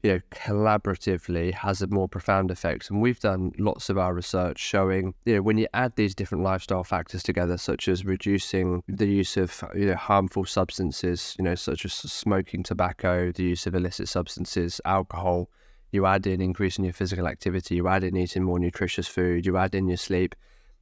[0.04, 2.90] you know, collaboratively has a more profound effect.
[2.90, 6.44] And we've done lots of our research showing, you know, when you add these different
[6.44, 11.56] lifestyle factors together, such as reducing the use of, you know, harmful substances, you know,
[11.56, 15.50] such as smoking tobacco, the use of illicit substances, alcohol,
[15.92, 19.58] you add in increasing your physical activity, you add in eating more nutritious food, you
[19.58, 20.34] add in your sleep,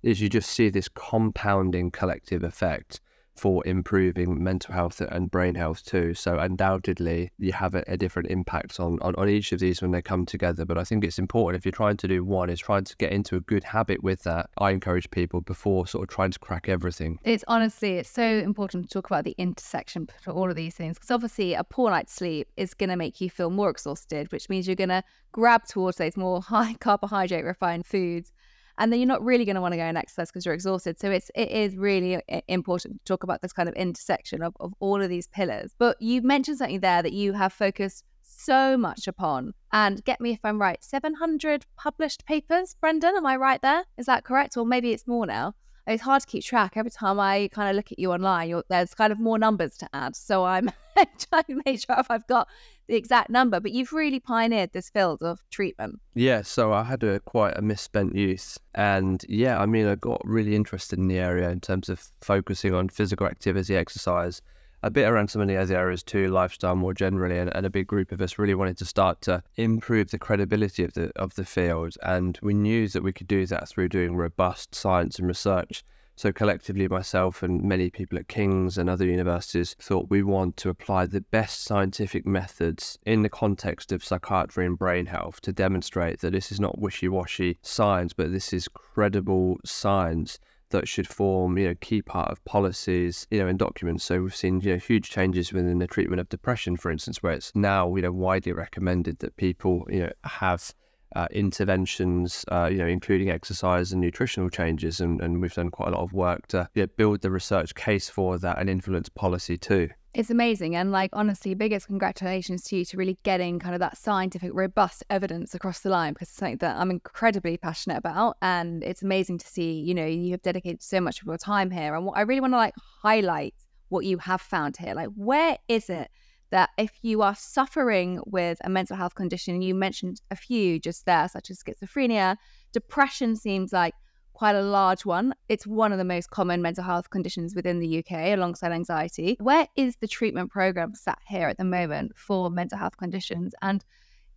[0.03, 2.99] is you just see this compounding collective effect
[3.37, 6.13] for improving mental health and brain health too.
[6.13, 9.91] So undoubtedly, you have a, a different impact on, on, on each of these when
[9.91, 10.65] they come together.
[10.65, 13.11] But I think it's important if you're trying to do one, is trying to get
[13.11, 14.49] into a good habit with that.
[14.57, 17.19] I encourage people before sort of trying to crack everything.
[17.23, 20.95] It's honestly, it's so important to talk about the intersection for all of these things
[20.95, 24.49] because obviously a poor night's sleep is going to make you feel more exhausted, which
[24.49, 28.31] means you're going to grab towards those more high carbohydrate refined foods
[28.77, 30.99] and then you're not really going to want to go and exercise because you're exhausted.
[30.99, 34.55] So it's it is really uh, important to talk about this kind of intersection of,
[34.59, 35.73] of all of these pillars.
[35.77, 39.53] But you mentioned something there that you have focused so much upon.
[39.71, 43.83] And get me if I'm right, 700 published papers, Brendon, am I right there?
[43.97, 44.57] Is that correct?
[44.57, 45.53] Or maybe it's more now
[45.87, 46.73] it's hard to keep track.
[46.75, 49.89] Every time I kind of look at you online, there's kind of more numbers to
[49.93, 50.15] add.
[50.15, 52.47] So I'm trying to make sure if I've got
[52.87, 53.59] the exact number.
[53.59, 55.99] But you've really pioneered this field of treatment.
[56.15, 56.41] Yeah.
[56.41, 60.55] So I had a quite a misspent youth, and yeah, I mean, I got really
[60.55, 64.41] interested in the area in terms of focusing on physical activity, exercise
[64.83, 67.69] a bit around some of the other areas too, lifestyle more generally, and, and, a
[67.69, 71.33] big group of us really wanted to start to improve the credibility of the of
[71.35, 75.27] the field, and we knew that we could do that through doing robust science and
[75.27, 75.83] research.
[76.17, 80.69] So collectively, myself and many people at King's and other universities thought we want to
[80.69, 86.21] apply the best scientific methods in the context of psychiatry and brain health to demonstrate
[86.21, 90.39] that this is not wishy-washy science, but this is credible science
[90.71, 94.03] that should form, you know, key part of policies, you know, and documents.
[94.03, 97.33] So we've seen, you know, huge changes within the treatment of depression, for instance, where
[97.33, 100.73] it's now, you know, widely recommended that people, you know, have
[101.15, 105.89] uh, interventions, uh, you know, including exercise and nutritional changes, and, and we've done quite
[105.89, 109.09] a lot of work to you know, build the research case for that and influence
[109.09, 109.89] policy too.
[110.13, 110.75] It's amazing.
[110.75, 115.03] And like, honestly, biggest congratulations to you to really getting kind of that scientific, robust
[115.11, 118.35] evidence across the line because it's something that I'm incredibly passionate about.
[118.41, 121.69] And it's amazing to see, you know, you have dedicated so much of your time
[121.69, 121.93] here.
[121.93, 123.53] And what I really want to like highlight
[123.89, 124.95] what you have found here?
[124.95, 126.09] Like, where is it
[126.51, 131.05] that if you are suffering with a mental health condition, you mentioned a few just
[131.05, 132.37] there, such as schizophrenia,
[132.71, 133.93] depression seems like
[134.33, 135.33] quite a large one.
[135.49, 139.35] It's one of the most common mental health conditions within the UK alongside anxiety.
[139.39, 143.55] Where is the treatment program sat here at the moment for mental health conditions?
[143.61, 143.83] And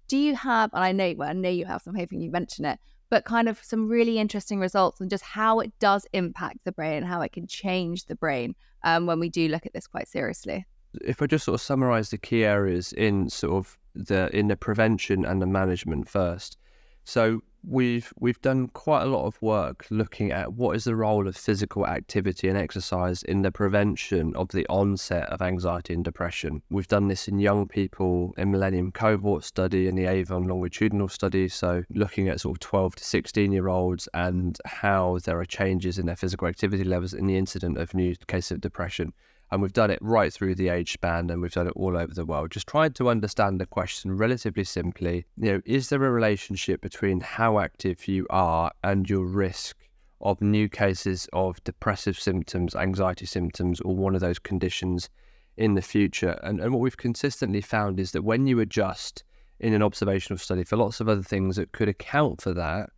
[0.09, 2.31] do you have, and I know, well, I know you have, so I'm hoping you
[2.31, 2.79] mention it,
[3.11, 6.99] but kind of some really interesting results on just how it does impact the brain
[6.99, 10.09] and how it can change the brain um, when we do look at this quite
[10.09, 10.65] seriously.
[11.05, 14.57] If I just sort of summarize the key areas in sort of the in the
[14.57, 16.57] prevention and the management first.
[17.05, 21.29] So we've we've done quite a lot of work looking at what is the role
[21.29, 26.63] of physical activity and exercise in the prevention of the onset of anxiety and depression.
[26.71, 31.49] We've done this in young people in Millennium Cohort Study and the Avon Longitudinal Study,
[31.49, 35.99] so looking at sort of 12 to 16 year olds and how there are changes
[35.99, 39.13] in their physical activity levels in the incident of new cases of depression.
[39.51, 42.15] And we've done it right through the age span and we've done it all over
[42.15, 42.53] the world.
[42.53, 45.27] Just trying to understand the question relatively simply.
[45.37, 49.77] You know, is there a relationship between how active you are and your risk
[50.21, 55.09] of new cases of depressive symptoms, anxiety symptoms, or one of those conditions
[55.57, 56.39] in the future?
[56.43, 59.25] And, and what we've consistently found is that when you adjust
[59.59, 62.91] in an observational study for lots of other things that could account for that,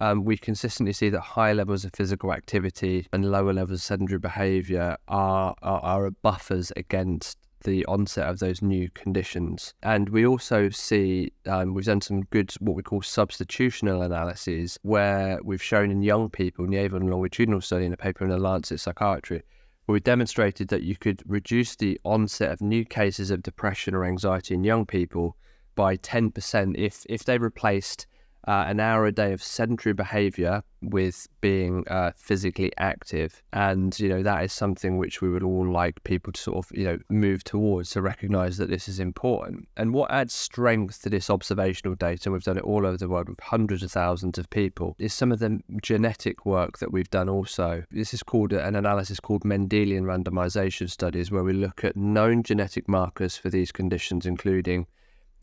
[0.00, 4.18] um, we consistently see that high levels of physical activity and lower levels of sedentary
[4.18, 9.74] behaviour are, are, are buffers against the onset of those new conditions.
[9.82, 15.38] And we also see um, we've done some good, what we call substitutional analyses, where
[15.44, 18.38] we've shown in young people in the Avon longitudinal study in a paper in the
[18.38, 19.42] Lancet Psychiatry,
[19.84, 24.04] where we demonstrated that you could reduce the onset of new cases of depression or
[24.04, 25.36] anxiety in young people
[25.74, 28.06] by 10% if, if they replaced
[28.46, 33.42] uh, an hour a day of sedentary behavior with being uh, physically active.
[33.52, 36.72] And, you know, that is something which we would all like people to sort of,
[36.76, 39.68] you know, move towards to recognize that this is important.
[39.76, 43.28] And what adds strength to this observational data, we've done it all over the world
[43.28, 47.28] with hundreds of thousands of people, is some of the genetic work that we've done
[47.28, 47.84] also.
[47.90, 52.88] This is called an analysis called Mendelian randomization studies, where we look at known genetic
[52.88, 54.86] markers for these conditions, including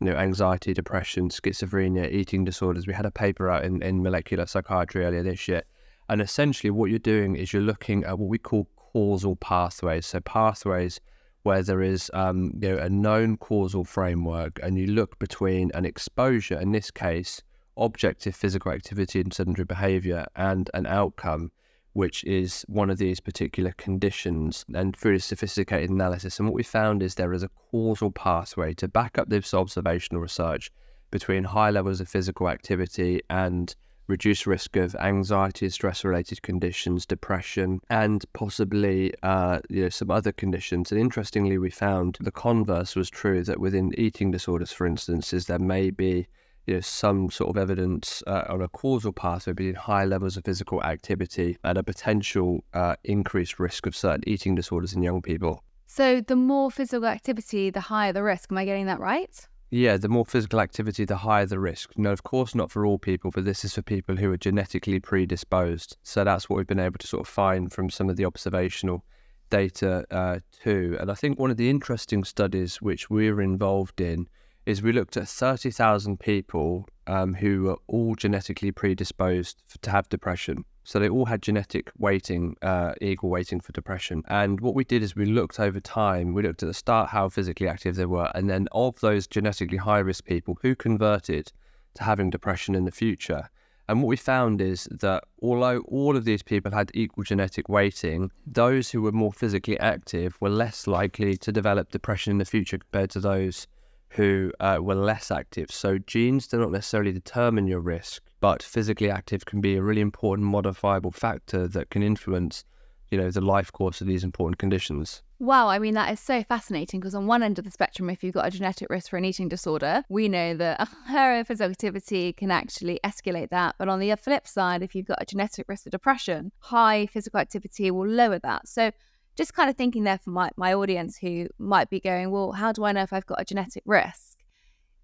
[0.00, 2.86] you know, anxiety, depression, schizophrenia, eating disorders.
[2.86, 5.62] We had a paper out in, in molecular psychiatry earlier this year.
[6.08, 10.06] And essentially, what you're doing is you're looking at what we call causal pathways.
[10.06, 11.00] So, pathways
[11.42, 15.84] where there is um, you know, a known causal framework, and you look between an
[15.84, 17.42] exposure, in this case,
[17.76, 21.50] objective physical activity and sedentary behavior, and an outcome
[21.98, 26.38] which is one of these particular conditions, and through sophisticated analysis.
[26.38, 30.22] And what we found is there is a causal pathway to back up this observational
[30.22, 30.70] research
[31.10, 33.74] between high levels of physical activity and
[34.06, 40.92] reduced risk of anxiety, stress-related conditions, depression, and possibly uh, you know some other conditions.
[40.92, 45.46] And interestingly, we found the converse was true that within eating disorders, for instance, is
[45.46, 46.28] there may be
[46.68, 50.44] you know, some sort of evidence uh, on a causal pathway between high levels of
[50.44, 55.64] physical activity and a potential uh, increased risk of certain eating disorders in young people.
[55.86, 58.52] So, the more physical activity, the higher the risk.
[58.52, 59.48] Am I getting that right?
[59.70, 61.92] Yeah, the more physical activity, the higher the risk.
[61.96, 65.00] No, of course, not for all people, but this is for people who are genetically
[65.00, 65.96] predisposed.
[66.02, 69.06] So, that's what we've been able to sort of find from some of the observational
[69.48, 70.98] data uh, too.
[71.00, 74.28] And I think one of the interesting studies which we were involved in
[74.68, 80.62] is we looked at 30,000 people um, who were all genetically predisposed to have depression.
[80.84, 84.22] So they all had genetic weighting, uh, equal weighting for depression.
[84.28, 87.30] And what we did is we looked over time, we looked at the start how
[87.30, 91.50] physically active they were, and then of those genetically high risk people who converted
[91.94, 93.48] to having depression in the future.
[93.88, 98.30] And what we found is that although all of these people had equal genetic weighting,
[98.46, 102.76] those who were more physically active were less likely to develop depression in the future
[102.76, 103.66] compared to those
[104.10, 105.70] who uh, were less active.
[105.70, 110.00] So genes do not necessarily determine your risk, but physically active can be a really
[110.00, 112.64] important modifiable factor that can influence,
[113.10, 115.22] you know, the life course of these important conditions.
[115.40, 118.24] Wow, I mean, that is so fascinating because on one end of the spectrum, if
[118.24, 122.32] you've got a genetic risk for an eating disorder, we know that higher physical activity
[122.32, 123.76] can actually escalate that.
[123.78, 127.38] But on the flip side, if you've got a genetic risk for depression, high physical
[127.38, 128.66] activity will lower that.
[128.66, 128.90] So
[129.38, 132.72] just kind of thinking there for my, my audience who might be going, well, how
[132.72, 134.38] do I know if I've got a genetic risk?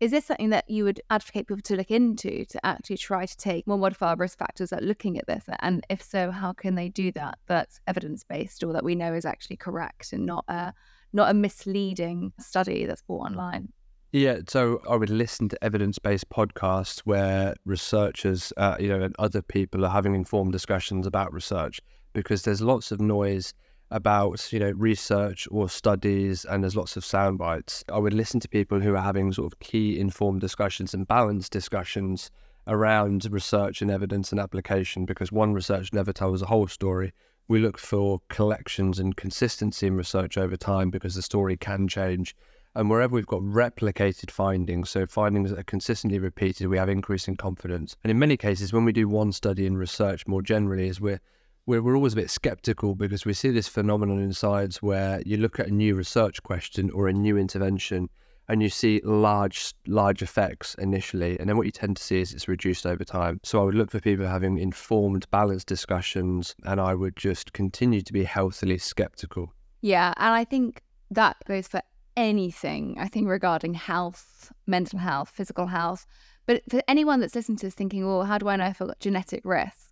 [0.00, 3.36] Is this something that you would advocate people to look into to actually try to
[3.36, 5.44] take more modifiable risk factors at looking at this?
[5.60, 9.14] And if so, how can they do that that's evidence based or that we know
[9.14, 10.74] is actually correct and not a
[11.12, 13.72] not a misleading study that's brought online?
[14.10, 19.42] Yeah, so I would listen to evidence-based podcasts where researchers, uh, you know, and other
[19.42, 21.80] people are having informed discussions about research
[22.12, 23.54] because there's lots of noise
[23.90, 27.84] about you know research or studies and there's lots of sound bites.
[27.92, 31.52] I would listen to people who are having sort of key informed discussions and balanced
[31.52, 32.30] discussions
[32.66, 37.12] around research and evidence and application because one research never tells the whole story.
[37.46, 42.34] We look for collections and consistency in research over time because the story can change.
[42.74, 47.36] And wherever we've got replicated findings, so findings that are consistently repeated, we have increasing
[47.36, 47.96] confidence.
[48.02, 51.20] And in many cases, when we do one study in research more generally, is we're
[51.66, 55.36] we're, we're always a bit skeptical because we see this phenomenon in science where you
[55.36, 58.08] look at a new research question or a new intervention
[58.48, 62.34] and you see large large effects initially and then what you tend to see is
[62.34, 63.40] it's reduced over time.
[63.42, 68.02] So i would look for people having informed balanced discussions and i would just continue
[68.02, 69.52] to be healthily skeptical.
[69.80, 71.80] Yeah and i think that goes for
[72.16, 76.06] anything i think regarding health mental health physical health.
[76.46, 78.88] But for anyone that's listening to this thinking well how do i know if i've
[78.88, 79.83] got genetic risk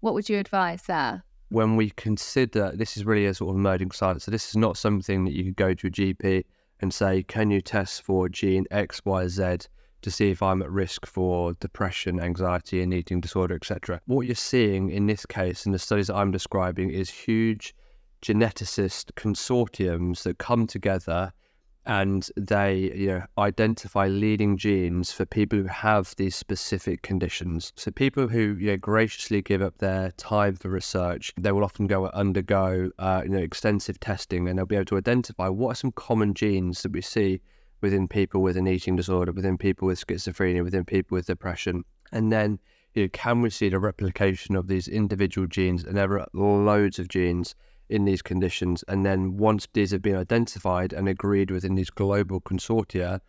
[0.00, 1.24] what would you advise there?
[1.50, 4.76] When we consider this is really a sort of emerging science, so this is not
[4.76, 6.44] something that you could go to a GP
[6.80, 9.56] and say, "Can you test for gene X, Y, Z
[10.02, 14.34] to see if I'm at risk for depression, anxiety, and eating disorder, etc." What you're
[14.34, 17.74] seeing in this case, in the studies that I'm describing, is huge
[18.20, 21.32] geneticist consortiums that come together
[21.88, 27.72] and they you know identify leading genes for people who have these specific conditions.
[27.76, 31.86] So people who you know graciously give up their time for research they will often
[31.86, 35.74] go undergo uh, you know extensive testing and they'll be able to identify what are
[35.74, 37.40] some common genes that we see
[37.80, 41.84] within people with an eating disorder within people with schizophrenia within people with depression.
[42.12, 42.58] And then
[42.94, 46.98] you know, can we see the replication of these individual genes and there are loads
[46.98, 47.54] of genes
[47.88, 48.84] in these conditions.
[48.88, 53.20] And then once these have been identified and agreed within these global consortia,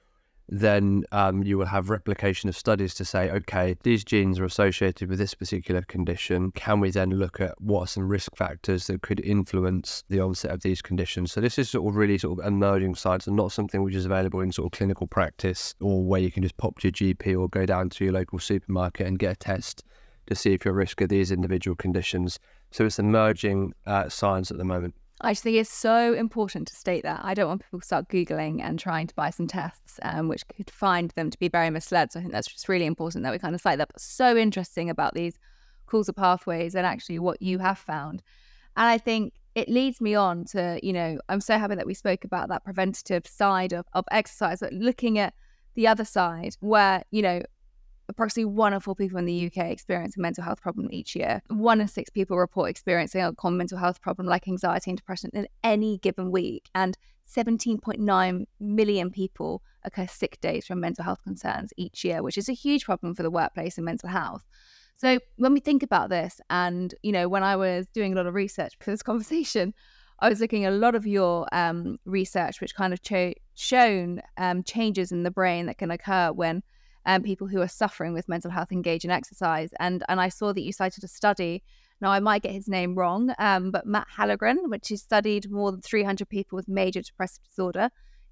[0.52, 5.08] then um, you will have replication of studies to say, okay, these genes are associated
[5.08, 6.52] with this particular condition.
[6.52, 10.52] Can we then look at what are some risk factors that could influence the onset
[10.52, 11.32] of these conditions?
[11.32, 14.06] So this is sort of really sort of emerging science and not something which is
[14.06, 17.39] available in sort of clinical practice or where you can just pop to your GP
[17.39, 19.84] or go down to your local supermarket and get a test
[20.28, 22.39] to see if you're at risk of these individual conditions.
[22.71, 24.95] So it's emerging uh, science at the moment.
[25.21, 27.19] I just think it's so important to state that.
[27.23, 30.47] I don't want people to start Googling and trying to buy some tests, um, which
[30.47, 32.12] could find them to be very misled.
[32.12, 33.89] So I think that's just really important that we kind of cite that.
[33.91, 35.38] But so interesting about these
[35.88, 38.23] causal pathways and actually what you have found.
[38.77, 41.93] And I think it leads me on to, you know, I'm so happy that we
[41.93, 45.34] spoke about that preventative side of, of exercise, but looking at
[45.75, 47.41] the other side where, you know,
[48.10, 51.41] approximately one in four people in the UK experience a mental health problem each year.
[51.48, 55.30] One in six people report experiencing a common mental health problem like anxiety and depression
[55.34, 56.69] in any given week.
[56.76, 62.50] And 17.9 million people occur sick days from mental health concerns each year, which is
[62.50, 64.43] a huge problem for the workplace and mental health.
[64.95, 68.26] So when we think about this, and you know, when I was doing a lot
[68.26, 69.74] of research for this conversation,
[70.22, 74.22] I was looking at a lot of your um, research, which kind of cho- shown
[74.38, 76.62] um, changes in the brain that can occur when
[77.05, 79.71] um, people who are suffering with mental health engage in exercise.
[79.79, 81.63] And and I saw that you cited a study.
[82.01, 85.71] Now I might get his name wrong, um, but Matt Hallgren, which has studied more
[85.71, 87.89] than 300 people with major depressive disorder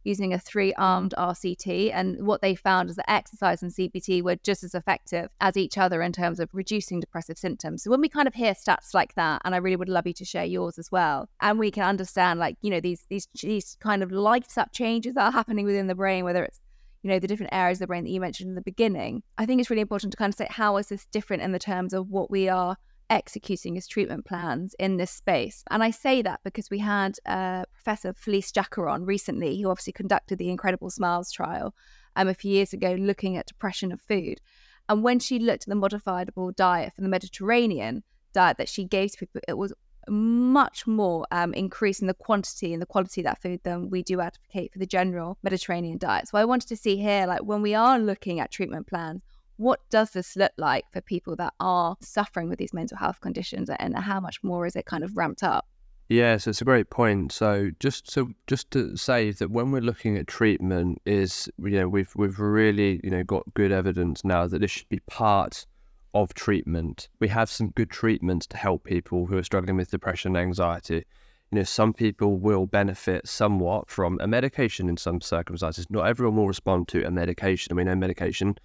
[0.07, 4.63] using a three-armed RCT, and what they found is that exercise and CBT were just
[4.63, 7.83] as effective as each other in terms of reducing depressive symptoms.
[7.83, 10.13] So when we kind of hear stats like that, and I really would love you
[10.13, 13.75] to share yours as well, and we can understand like you know these these these
[13.81, 16.61] kind of lights up changes that are happening within the brain, whether it's
[17.07, 19.45] you know, the different areas of the brain that you mentioned in the beginning, I
[19.45, 21.93] think it's really important to kind of say how is this different in the terms
[21.93, 22.75] of what we are
[23.09, 25.63] executing as treatment plans in this space.
[25.71, 29.93] And I say that because we had uh, Professor Felice Jacka on recently, who obviously
[29.93, 31.73] conducted the Incredible Smiles trial
[32.17, 34.41] um, a few years ago, looking at depression of food.
[34.89, 39.13] And when she looked at the modifiable diet for the Mediterranean diet that she gave
[39.13, 39.71] to people, it was
[40.09, 44.03] much more um, increase in the quantity and the quality of that food than we
[44.03, 46.27] do advocate for the general Mediterranean diet.
[46.27, 49.23] So I wanted to see here, like when we are looking at treatment plans,
[49.57, 53.69] what does this look like for people that are suffering with these mental health conditions,
[53.69, 55.67] and how much more is it kind of ramped up?
[56.09, 57.31] Yes, it's a great point.
[57.33, 61.89] So just so just to say that when we're looking at treatment, is you know
[61.89, 65.65] we've we've really you know got good evidence now that this should be part
[66.13, 67.09] of treatment.
[67.19, 71.05] We have some good treatments to help people who are struggling with depression and anxiety.
[71.51, 75.85] You know, some people will benefit somewhat from a medication in some circumstances.
[75.89, 77.75] Not everyone will respond to a medication.
[77.75, 78.57] Mean, a medication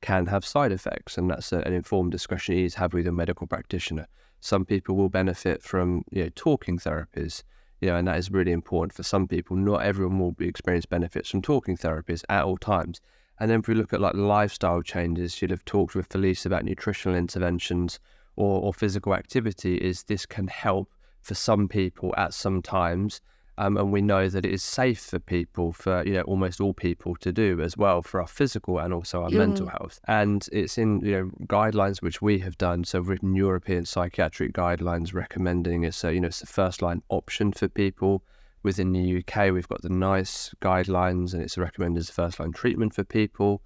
[0.00, 3.12] can have side effects, and that's an informed discussion you need to have with your
[3.12, 4.06] medical practitioner.
[4.40, 7.42] Some people will benefit from you know talking therapies,
[7.80, 9.56] you know, and that is really important for some people.
[9.56, 13.00] Not everyone will experience benefits from talking therapies at all times.
[13.40, 16.64] And then if we look at like lifestyle changes, you'd have talked with Felice about
[16.64, 17.98] nutritional interventions
[18.36, 23.22] or, or physical activity, is this can help for some people at some times.
[23.58, 26.72] Um, and we know that it is safe for people, for you know almost all
[26.72, 30.00] people to do as well, for our physical and also our mental health.
[30.06, 32.84] And it's in you know guidelines which we have done.
[32.84, 37.52] So written European psychiatric guidelines recommending it's a you know it's a first line option
[37.52, 38.22] for people.
[38.62, 42.94] Within the UK, we've got the NICE guidelines, and it's recommended as first line treatment
[42.94, 43.62] for people.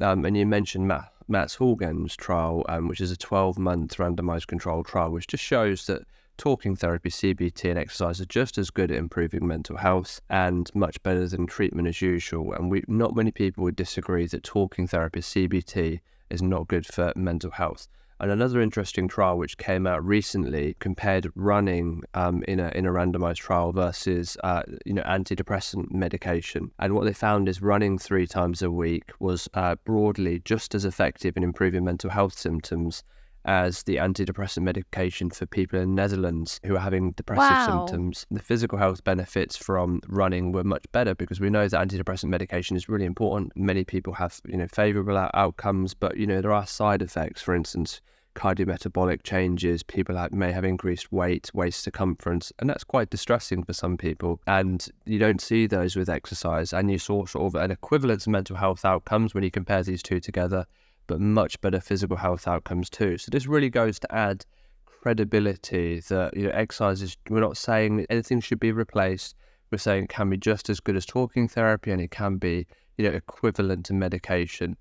[0.00, 4.48] Um, and you mentioned Matt, Mats Hallgren's trial, um, which is a 12 month randomized
[4.48, 6.02] controlled trial, which just shows that
[6.38, 11.00] talking therapy, CBT, and exercise are just as good at improving mental health and much
[11.04, 12.52] better than treatment as usual.
[12.52, 17.12] And we, not many people would disagree that talking therapy, CBT, is not good for
[17.14, 17.86] mental health.
[18.22, 22.92] And another interesting trial which came out recently compared running um, in a in a
[22.92, 26.70] randomized trial versus uh, you know antidepressant medication.
[26.78, 30.84] And what they found is running three times a week was uh, broadly just as
[30.84, 33.02] effective in improving mental health symptoms
[33.44, 37.64] as the antidepressant medication for people in the Netherlands who are having depressive Wow.
[37.66, 38.26] symptoms.
[38.30, 42.76] The physical health benefits from running were much better because we know that antidepressant medication
[42.76, 43.52] is really important.
[43.56, 47.42] Many people have, you know, favorable out- outcomes, but you know there are side effects.
[47.42, 48.00] For instance,
[48.34, 49.82] cardiometabolic changes.
[49.82, 54.40] People have, may have increased weight, waist circumference, and that's quite distressing for some people.
[54.46, 58.32] And you don't see those with exercise, and you saw sort of an equivalence of
[58.32, 60.66] mental health outcomes when you compare these two together
[61.06, 63.18] but much better physical health outcomes too.
[63.18, 64.44] So this really goes to add
[64.84, 67.16] credibility that you know exercise is.
[67.28, 69.34] We're not saying anything should be replaced.
[69.70, 72.66] We're saying it can be just as good as talking therapy, and it can be
[72.96, 74.76] you know equivalent to medication.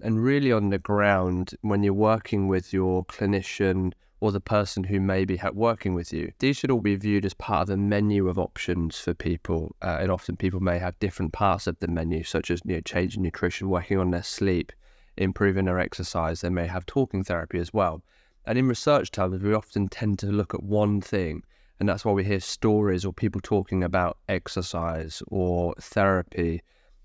[0.00, 5.00] And really on the ground, when you're working with your clinician or the person who
[5.00, 8.28] may be working with you, these should all be viewed as part of a menu
[8.28, 9.74] of options for people.
[9.82, 12.80] Uh, and often people may have different parts of the menu, such as you know
[12.80, 14.72] changing nutrition, working on their sleep
[15.16, 18.02] improving their exercise, they may have talking therapy as well.
[18.44, 21.42] And in research terms, we often tend to look at one thing,
[21.80, 26.62] and that's why we hear stories or people talking about exercise or therapy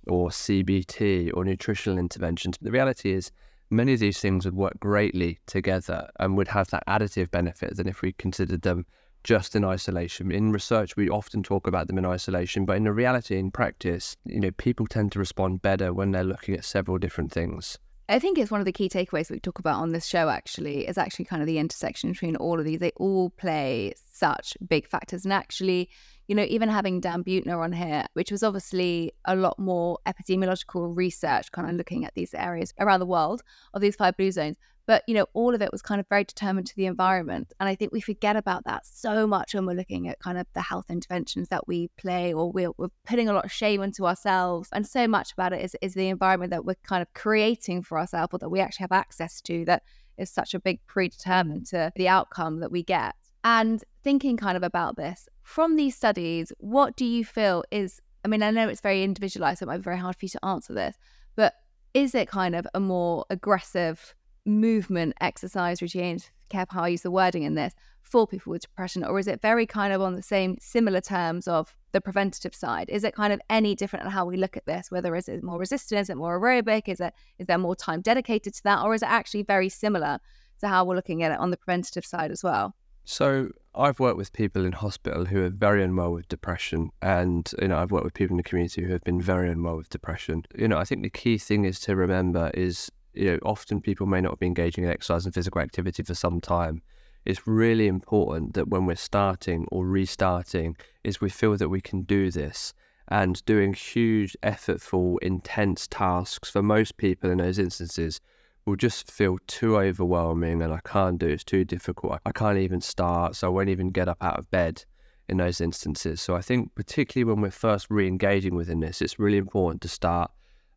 [0.07, 2.57] or CBT or nutritional interventions.
[2.57, 3.31] But the reality is,
[3.69, 7.87] many of these things would work greatly together and would have that additive benefit than
[7.87, 8.85] if we considered them
[9.23, 10.31] just in isolation.
[10.31, 14.17] In research, we often talk about them in isolation, but in the reality, in practice,
[14.25, 17.77] you know, people tend to respond better when they're looking at several different things.
[18.09, 20.87] I think it's one of the key takeaways we talk about on this show, actually,
[20.87, 22.79] is actually kind of the intersection between all of these.
[22.79, 25.23] They all play such big factors.
[25.23, 25.89] And actually,
[26.27, 30.95] you know, even having Dan Buettner on here, which was obviously a lot more epidemiological
[30.95, 33.43] research, kind of looking at these areas around the world
[33.73, 34.57] of these five blue zones.
[34.85, 37.53] But, you know, all of it was kind of very determined to the environment.
[37.59, 40.47] And I think we forget about that so much when we're looking at kind of
[40.53, 44.05] the health interventions that we play or we're, we're putting a lot of shame into
[44.05, 44.69] ourselves.
[44.71, 47.99] And so much about it is, is the environment that we're kind of creating for
[47.99, 49.83] ourselves or that we actually have access to that
[50.17, 53.15] is such a big predetermined to the outcome that we get.
[53.43, 57.99] And thinking kind of about this from these studies, what do you feel is?
[58.23, 60.29] I mean, I know it's very individualized, so it might be very hard for you
[60.29, 60.95] to answer this,
[61.35, 61.55] but
[61.93, 64.13] is it kind of a more aggressive
[64.45, 66.19] movement exercise regime?
[66.49, 69.41] Care how I use the wording in this for people with depression, or is it
[69.41, 72.89] very kind of on the same similar terms of the preventative side?
[72.89, 74.91] Is it kind of any different on how we look at this?
[74.91, 78.01] Whether is it more resistant, is it more aerobic, is it is there more time
[78.01, 80.19] dedicated to that, or is it actually very similar
[80.59, 82.75] to how we're looking at it on the preventative side as well?
[83.05, 87.69] So I've worked with people in hospital who are very unwell with depression, and you
[87.69, 90.43] know I've worked with people in the community who have been very unwell with depression.
[90.57, 94.07] You know, I think the key thing is to remember is you know often people
[94.07, 96.81] may not be engaging in exercise and physical activity for some time.
[97.25, 102.01] It's really important that when we're starting or restarting, is we feel that we can
[102.01, 102.73] do this.
[103.07, 108.21] And doing huge, effortful, intense tasks for most people in those instances
[108.65, 111.33] will just feel too overwhelming and I can't do it.
[111.33, 112.19] It's too difficult.
[112.25, 114.85] I can't even start, so I won't even get up out of bed
[115.27, 116.21] in those instances.
[116.21, 120.31] So I think particularly when we're first re-engaging within this, it's really important to start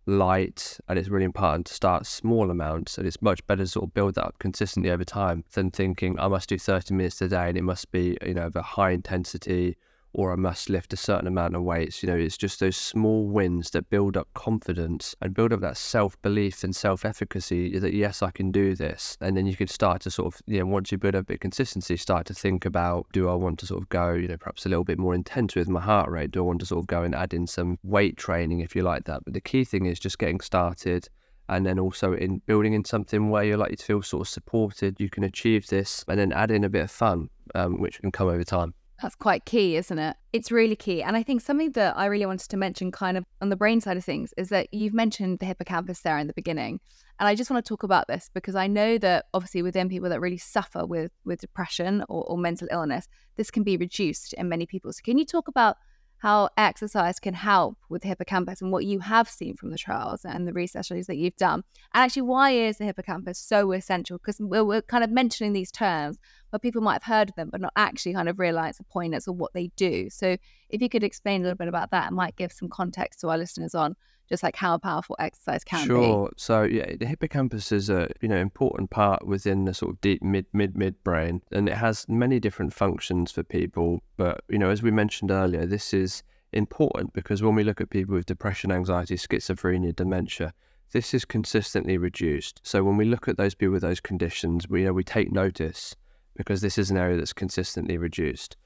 [0.07, 3.85] light and it's really important to start small amounts and it's much better to sort
[3.85, 7.29] of build that up consistently over time than thinking I must do 30 minutes a
[7.29, 9.77] day and it must be, you know, of a high intensity
[10.15, 12.03] or I must lift a certain amount of weights.
[12.03, 15.77] You know, it's just those small wins that build up confidence and build up that
[15.77, 19.19] self belief and self efficacy that, yes, I can do this.
[19.21, 21.25] And then you can start to sort of, you know, once you build up a
[21.25, 24.29] bit of consistency, start to think about do I want to sort of go, you
[24.29, 26.31] know, perhaps a little bit more intense with my heart rate?
[26.31, 28.83] Do I want to sort of go and add in some weight training if you
[28.83, 29.25] like that?
[29.25, 31.09] But the key thing is just getting started
[31.49, 34.99] and then also in building in something where you're likely to feel sort of supported,
[34.99, 38.11] you can achieve this, and then add in a bit of fun, um, which can
[38.11, 38.73] come over time.
[39.03, 40.17] That's quite key, isn't it?
[40.33, 41.03] It's really key.
[41.03, 43.81] And I think something that I really wanted to mention, kind of on the brain
[43.81, 46.81] side of things, is that you've mentioned the hippocampus there in the beginning.
[47.19, 50.09] And I just want to talk about this because I know that obviously within people
[50.09, 54.49] that really suffer with with depression or, or mental illness, this can be reduced in
[54.49, 54.93] many people.
[54.93, 55.77] So can you talk about
[56.25, 60.25] how exercise can help with the hippocampus and what you have seen from the trials
[60.25, 61.63] and the research studies that you've done.
[61.93, 64.17] And actually, why is the hippocampus so essential?
[64.17, 66.17] Because we're, we're, kind of mentioning these terms,
[66.51, 69.29] but people might have heard of them, but not actually kind of realize the pointers
[69.29, 70.09] of what they do.
[70.09, 70.39] So,
[70.71, 73.29] if you could explain a little bit about that, it might give some context to
[73.29, 73.95] our listeners on
[74.29, 76.01] just like how powerful exercise can sure.
[76.01, 76.07] be.
[76.07, 76.31] Sure.
[76.37, 80.23] So yeah, the hippocampus is a you know important part within the sort of deep
[80.23, 84.03] mid mid mid brain, and it has many different functions for people.
[84.17, 86.23] But you know, as we mentioned earlier, this is
[86.53, 90.55] important because when we look at people with depression, anxiety, schizophrenia, dementia,
[90.93, 92.61] this is consistently reduced.
[92.63, 95.33] So when we look at those people with those conditions, we you know we take
[95.33, 95.97] notice
[96.37, 98.57] because this is an area that's consistently reduced.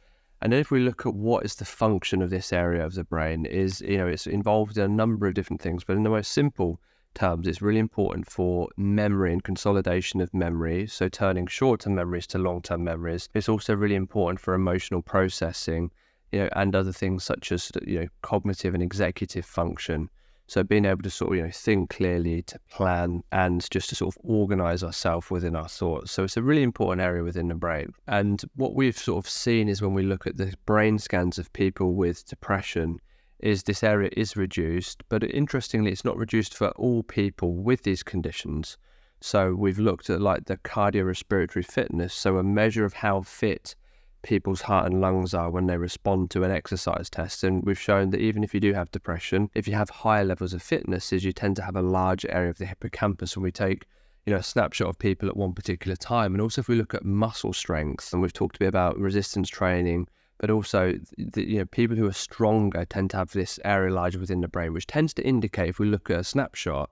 [0.40, 3.04] And then if we look at what is the function of this area of the
[3.04, 6.10] brain, is you know it's involved in a number of different things, but in the
[6.10, 6.80] most simple
[7.14, 10.86] terms, it's really important for memory and consolidation of memory.
[10.86, 13.28] So turning short-term memories to long-term memories.
[13.34, 15.90] It's also really important for emotional processing,
[16.30, 20.08] you know, and other things such as you know cognitive and executive function.
[20.48, 23.94] So being able to sort of you know think clearly, to plan, and just to
[23.94, 26.10] sort of organize ourselves within our thoughts.
[26.10, 27.92] So it's a really important area within the brain.
[28.06, 31.52] And what we've sort of seen is when we look at the brain scans of
[31.52, 32.98] people with depression,
[33.40, 38.02] is this area is reduced, but interestingly, it's not reduced for all people with these
[38.02, 38.78] conditions.
[39.20, 43.76] So we've looked at like the cardiorespiratory fitness, so a measure of how fit
[44.22, 47.44] people's heart and lungs are when they respond to an exercise test.
[47.44, 50.54] And we've shown that even if you do have depression, if you have higher levels
[50.54, 53.36] of fitness, is you tend to have a larger area of the hippocampus.
[53.36, 53.86] when we take
[54.26, 56.34] you know, a snapshot of people at one particular time.
[56.34, 59.48] And also if we look at muscle strength, and we've talked a bit about resistance
[59.48, 60.06] training,
[60.38, 64.18] but also the, you know people who are stronger tend to have this area larger
[64.18, 66.90] within the brain, which tends to indicate if we look at a snapshot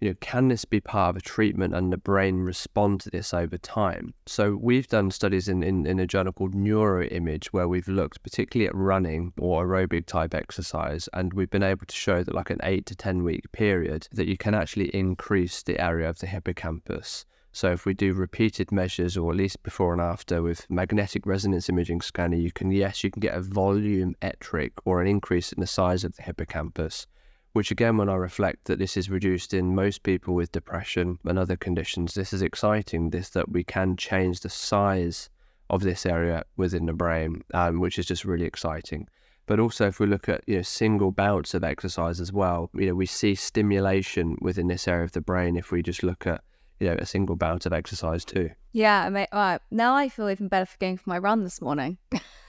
[0.00, 3.34] you know, can this be part of a treatment and the brain respond to this
[3.34, 4.14] over time?
[4.26, 8.68] So we've done studies in, in, in a journal called Neuroimage where we've looked particularly
[8.68, 12.60] at running or aerobic type exercise and we've been able to show that like an
[12.62, 17.24] eight to 10 week period that you can actually increase the area of the hippocampus.
[17.50, 21.68] So if we do repeated measures or at least before and after with magnetic resonance
[21.68, 25.66] imaging scanner, you can, yes, you can get a volumetric or an increase in the
[25.66, 27.08] size of the hippocampus
[27.52, 31.38] which again, when I reflect that this is reduced in most people with depression and
[31.38, 33.10] other conditions, this is exciting.
[33.10, 35.30] This that we can change the size
[35.70, 39.08] of this area within the brain, um, which is just really exciting.
[39.46, 42.86] But also, if we look at you know single bouts of exercise as well, you
[42.86, 45.56] know we see stimulation within this area of the brain.
[45.56, 46.42] If we just look at
[46.80, 48.50] you know a single bout of exercise too.
[48.72, 49.60] Yeah, mean, right.
[49.70, 51.98] now I feel even better for going for my run this morning.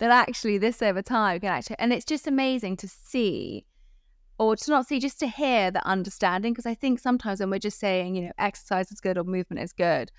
[0.00, 3.64] that actually this over time can actually and it's just amazing to see
[4.38, 7.58] or to not see just to hear the understanding because i think sometimes when we're
[7.58, 10.10] just saying you know exercise is good or movement is good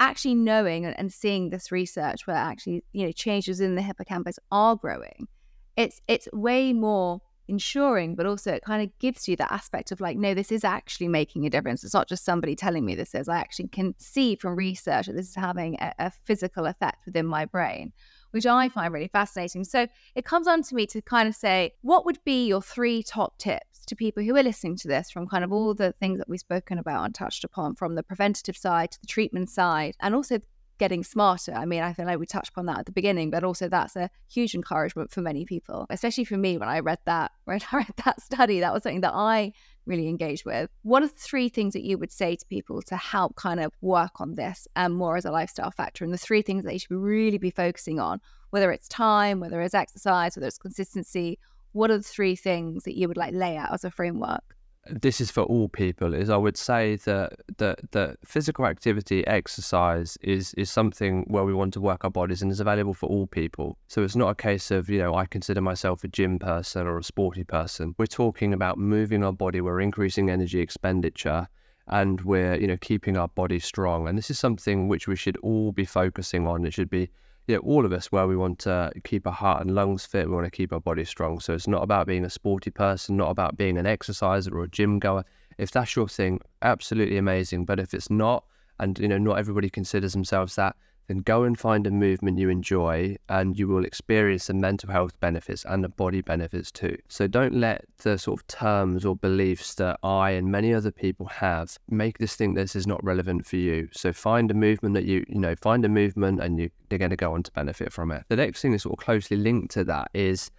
[0.00, 4.76] actually knowing and seeing this research where actually you know changes in the hippocampus are
[4.76, 5.28] growing
[5.76, 10.00] it's it's way more ensuring but also it kind of gives you that aspect of
[10.00, 11.82] like no this is actually making a difference.
[11.82, 13.28] It's not just somebody telling me this is.
[13.28, 17.26] I actually can see from research that this is having a, a physical effect within
[17.26, 17.92] my brain
[18.30, 19.64] which I find really fascinating.
[19.64, 23.02] So it comes on to me to kind of say, what would be your three
[23.02, 26.18] top tips to people who are listening to this from kind of all the things
[26.18, 29.96] that we've spoken about and touched upon, from the preventative side to the treatment side,
[30.00, 30.40] and also
[30.78, 31.52] getting smarter.
[31.52, 33.96] I mean, I feel like we touched upon that at the beginning, but also that's
[33.96, 37.76] a huge encouragement for many people, especially for me when I read that, when I
[37.76, 39.52] read that study, that was something that I
[39.88, 40.70] really engaged with.
[40.82, 43.72] What are the three things that you would say to people to help kind of
[43.80, 46.04] work on this and more as a lifestyle factor?
[46.04, 48.20] And the three things that you should really be focusing on,
[48.50, 51.38] whether it's time, whether it's exercise, whether it's consistency,
[51.72, 54.54] what are the three things that you would like lay out as a framework?
[54.90, 60.16] This is for all people is I would say that that that physical activity exercise
[60.22, 63.26] is is something where we want to work our bodies and is available for all
[63.26, 63.78] people.
[63.88, 66.98] So it's not a case of you know I consider myself a gym person or
[66.98, 67.94] a sporty person.
[67.98, 71.48] We're talking about moving our body we're increasing energy expenditure
[71.86, 74.08] and we're you know keeping our body strong.
[74.08, 76.64] And this is something which we should all be focusing on.
[76.64, 77.10] It should be
[77.56, 80.34] know, all of us where we want to keep our heart and lungs fit, we
[80.34, 81.40] want to keep our body strong.
[81.40, 84.68] So it's not about being a sporty person, not about being an exerciser or a
[84.68, 85.24] gym goer.
[85.56, 87.64] If that's your thing, absolutely amazing.
[87.64, 88.44] But if it's not,
[88.78, 90.76] and you know, not everybody considers themselves that,
[91.08, 95.18] then go and find a movement you enjoy and you will experience the mental health
[95.20, 96.96] benefits and the body benefits too.
[97.08, 101.26] So don't let the sort of terms or beliefs that I and many other people
[101.26, 103.88] have make this think this is not relevant for you.
[103.92, 107.10] So find a movement that you, you know, find a movement and you, you're going
[107.10, 108.24] to go on to benefit from it.
[108.28, 110.50] The next thing that's sort of closely linked to that is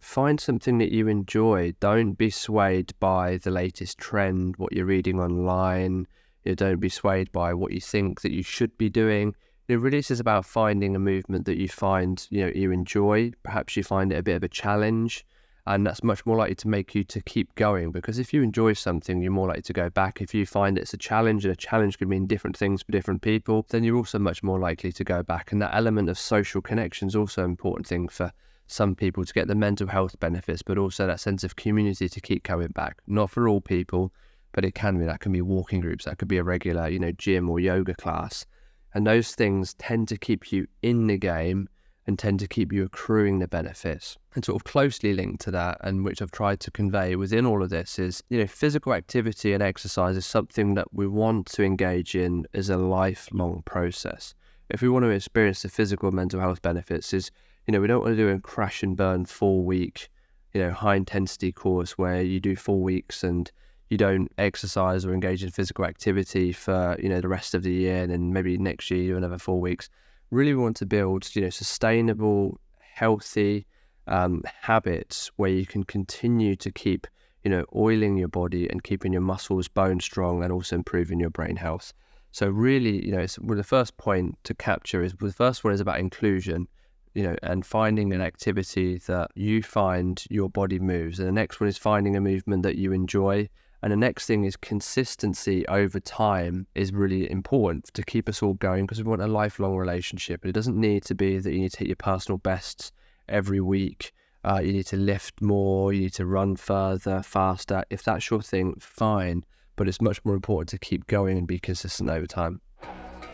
[0.00, 1.72] find something that you enjoy.
[1.80, 6.06] Don't be swayed by the latest trend, what you're reading online.
[6.44, 9.34] You don't be swayed by what you think that you should be doing
[9.68, 13.32] it really is about finding a movement that you find you know you enjoy.
[13.42, 15.26] Perhaps you find it a bit of a challenge
[15.66, 18.72] and that's much more likely to make you to keep going because if you enjoy
[18.72, 20.22] something you're more likely to go back.
[20.22, 23.20] If you find it's a challenge and a challenge could mean different things for different
[23.20, 25.52] people then you're also much more likely to go back.
[25.52, 28.32] And that element of social connection is also an important thing for
[28.66, 32.20] some people to get the mental health benefits but also that sense of community to
[32.22, 33.02] keep coming back.
[33.06, 34.14] Not for all people
[34.52, 36.98] but it can be that can be walking groups that could be a regular you
[36.98, 38.46] know gym or yoga class
[38.94, 41.68] and those things tend to keep you in the game
[42.06, 44.16] and tend to keep you accruing the benefits.
[44.34, 47.62] And sort of closely linked to that, and which I've tried to convey within all
[47.62, 51.62] of this, is you know, physical activity and exercise is something that we want to
[51.62, 54.34] engage in as a lifelong process.
[54.70, 57.30] If we want to experience the physical and mental health benefits, is
[57.66, 60.08] you know, we don't want to do a crash and burn four week,
[60.54, 63.52] you know, high intensity course where you do four weeks and
[63.88, 67.72] you don't exercise or engage in physical activity for you know the rest of the
[67.72, 69.88] year and then maybe next year you another four weeks.
[70.30, 73.66] Really we want to build you know sustainable healthy
[74.06, 77.06] um, habits where you can continue to keep
[77.44, 81.30] you know oiling your body and keeping your muscles bone strong and also improving your
[81.30, 81.92] brain health.
[82.30, 85.72] So really you know it's well, the first point to capture is the first one
[85.72, 86.68] is about inclusion
[87.14, 91.18] you know and finding an activity that you find your body moves.
[91.18, 93.48] And the next one is finding a movement that you enjoy
[93.82, 98.54] and the next thing is consistency over time is really important to keep us all
[98.54, 100.44] going because we want a lifelong relationship.
[100.44, 102.92] It doesn't need to be that you need to hit your personal bests
[103.28, 104.12] every week.
[104.44, 107.84] Uh, you need to lift more, you need to run further, faster.
[107.90, 109.44] If that's your thing, fine.
[109.76, 112.60] But it's much more important to keep going and be consistent over time.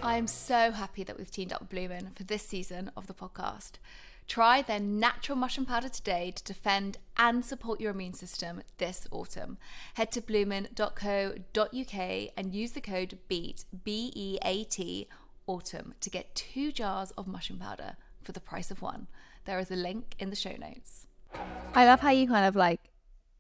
[0.03, 3.73] I'm so happy that we've teamed up with Bloomin for this season of the podcast.
[4.27, 9.59] Try their natural mushroom powder today to defend and support your immune system this autumn.
[9.95, 15.09] Head to bloomin.co.uk and use the code BEAT, B E A T,
[15.47, 19.07] autumn to get two jars of mushroom powder for the price of one.
[19.45, 21.07] There is a link in the show notes.
[21.75, 22.81] I love how you kind of like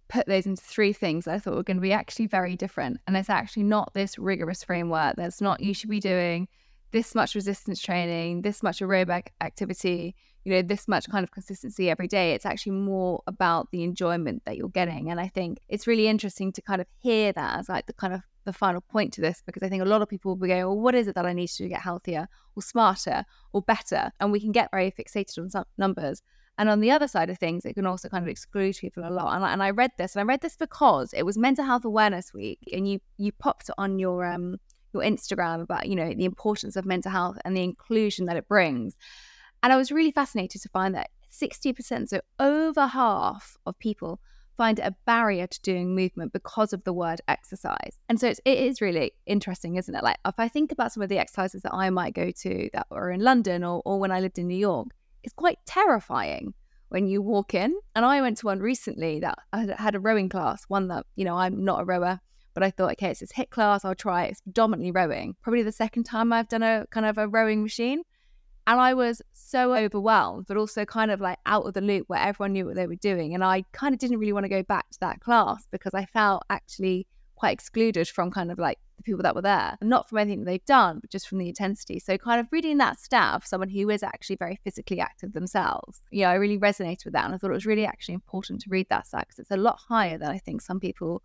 [0.08, 3.00] put those into three things I thought were going to be actually very different.
[3.06, 5.16] And it's actually not this rigorous framework.
[5.16, 6.48] That's not you should be doing
[6.90, 10.14] this much resistance training, this much aerobic activity,
[10.44, 12.32] you know, this much kind of consistency every day.
[12.32, 15.10] It's actually more about the enjoyment that you're getting.
[15.10, 18.12] And I think it's really interesting to kind of hear that as like the kind
[18.12, 20.48] of the final point to this because I think a lot of people will be
[20.48, 23.62] going, well, what is it that I need to to get healthier or smarter or
[23.62, 24.12] better?
[24.20, 26.22] And we can get very fixated on some numbers.
[26.56, 29.10] And on the other side of things, it can also kind of exclude people a
[29.10, 29.34] lot.
[29.34, 31.84] And I, and I read this, and I read this because it was Mental Health
[31.84, 34.58] Awareness Week, and you you popped on your um
[34.92, 38.48] your Instagram about you know the importance of mental health and the inclusion that it
[38.48, 38.94] brings.
[39.64, 44.20] And I was really fascinated to find that 60%, so over half of people
[44.58, 47.98] find a barrier to doing movement because of the word exercise.
[48.10, 50.04] And so it's, it is really interesting, isn't it?
[50.04, 52.88] Like if I think about some of the exercises that I might go to that
[52.90, 54.88] were in London or, or when I lived in New York,
[55.22, 56.52] it's quite terrifying
[56.90, 57.74] when you walk in.
[57.96, 61.24] And I went to one recently that I had a rowing class, one that, you
[61.24, 62.20] know, I'm not a rower,
[62.52, 64.32] but I thought, okay, it's this HIIT class, I'll try it.
[64.32, 65.36] It's predominantly rowing.
[65.40, 68.02] Probably the second time I've done a kind of a rowing machine.
[68.66, 72.20] And I was so overwhelmed, but also kind of like out of the loop where
[72.20, 73.34] everyone knew what they were doing.
[73.34, 76.06] And I kind of didn't really want to go back to that class because I
[76.06, 77.06] felt actually
[77.36, 79.76] quite excluded from kind of like the people that were there.
[79.82, 81.98] Not from anything that they've done, but just from the intensity.
[81.98, 86.22] So kind of reading that staff, someone who is actually very physically active themselves, you
[86.22, 87.26] know, I really resonated with that.
[87.26, 89.56] And I thought it was really actually important to read that stat because it's a
[89.56, 91.22] lot higher than I think some people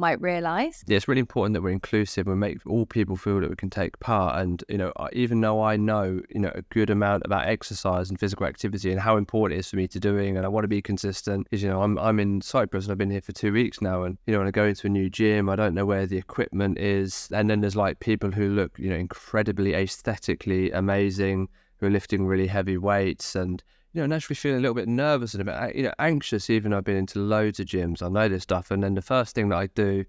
[0.00, 0.82] might realize.
[0.86, 3.70] Yeah, it's really important that we're inclusive and make all people feel that we can
[3.70, 4.40] take part.
[4.40, 8.18] And you know, even though I know you know a good amount about exercise and
[8.18, 10.68] physical activity and how important it is for me to doing, and I want to
[10.68, 13.52] be consistent, is you know I'm I'm in Cyprus and I've been here for two
[13.52, 15.86] weeks now, and you know when I go into a new gym, I don't know
[15.86, 20.70] where the equipment is, and then there's like people who look you know incredibly aesthetically
[20.72, 21.48] amazing
[21.78, 23.62] who are lifting really heavy weights and
[23.92, 26.48] you know, naturally feeling a little bit nervous and a bit, you know, anxious.
[26.50, 29.34] Even I've been into loads of gyms, I know this stuff, and then the first
[29.34, 30.04] thing that I do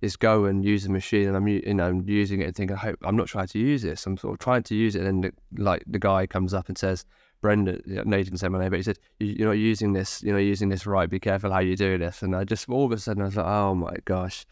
[0.00, 2.72] is go and use the machine, and I'm, you know, I'm using it and think,
[2.72, 4.04] I hope I'm not trying to use this.
[4.04, 6.68] I'm sort of trying to use it, and then the, like the guy comes up
[6.68, 7.04] and says,
[7.42, 10.22] Brendon, Nathan didn't say my name, but he said, "You're not using this.
[10.22, 11.10] You're not using this right.
[11.10, 13.36] Be careful how you do this." And I just all of a sudden I was
[13.36, 14.46] like, "Oh my gosh."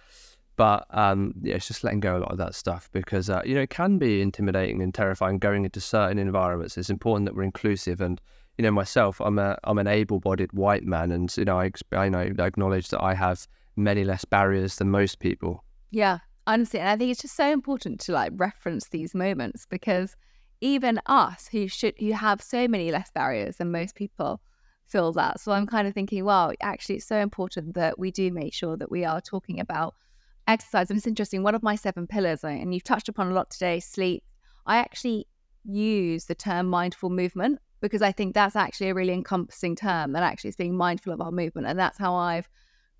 [0.57, 3.55] But um, yeah, it's just letting go a lot of that stuff because uh, you
[3.55, 6.77] know it can be intimidating and terrifying going into certain environments.
[6.77, 8.21] It's important that we're inclusive, and
[8.61, 12.11] you know myself, I'm a I'm an able-bodied white man, and you know I I
[12.11, 15.65] know I acknowledge that I have many less barriers than most people.
[15.91, 20.15] Yeah, honestly, and I think it's just so important to like reference these moments because
[20.61, 24.43] even us who should who have so many less barriers than most people
[24.85, 25.41] feel that.
[25.41, 28.77] So I'm kind of thinking, well, actually, it's so important that we do make sure
[28.77, 29.95] that we are talking about
[30.49, 30.91] exercise.
[30.91, 33.81] And it's interesting, one of my seven pillars, and you've touched upon a lot today,
[33.81, 34.23] sleep.
[34.67, 35.27] I actually
[35.65, 40.23] use the term mindful movement because I think that's actually a really encompassing term that
[40.23, 41.67] actually is being mindful of our movement.
[41.67, 42.49] And that's how I've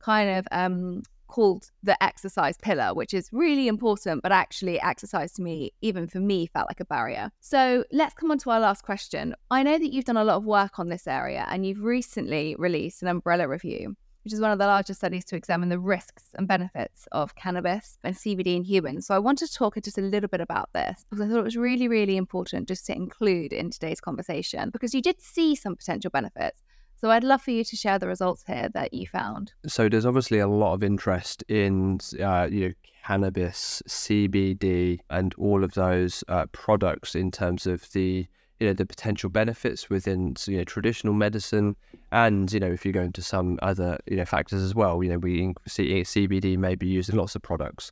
[0.01, 5.43] kind of um, called the exercise pillar, which is really important, but actually, exercise to
[5.43, 7.31] me, even for me, felt like a barrier.
[7.41, 9.35] So let's come on to our last question.
[9.51, 12.57] I know that you've done a lot of work on this area and you've recently
[12.59, 16.25] released an umbrella review which is one of the largest studies to examine the risks
[16.35, 19.07] and benefits of cannabis and CBD in humans.
[19.07, 21.45] So I want to talk just a little bit about this because I thought it
[21.45, 25.77] was really, really important just to include in today's conversation because you did see some
[25.77, 26.63] potential benefits.
[27.01, 29.55] So I'd love for you to share the results here that you found.
[29.67, 32.75] So there's obviously a lot of interest in uh, you know
[33.07, 38.27] cannabis, CBD, and all of those uh, products in terms of the
[38.61, 41.75] you know the potential benefits within you know traditional medicine.
[42.13, 45.11] And you know if you go into some other you know factors as well you
[45.11, 47.91] know we see CBD eh, may be used in lots of products.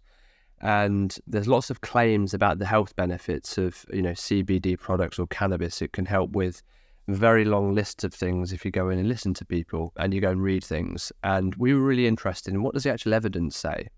[0.61, 5.27] And there's lots of claims about the health benefits of you know CBD products or
[5.29, 5.81] cannabis.
[5.83, 6.63] It can help with
[7.09, 10.21] very long lists of things if you go in and listen to people and you
[10.21, 11.11] go and read things.
[11.25, 13.89] And we were really interested in what does the actual evidence say?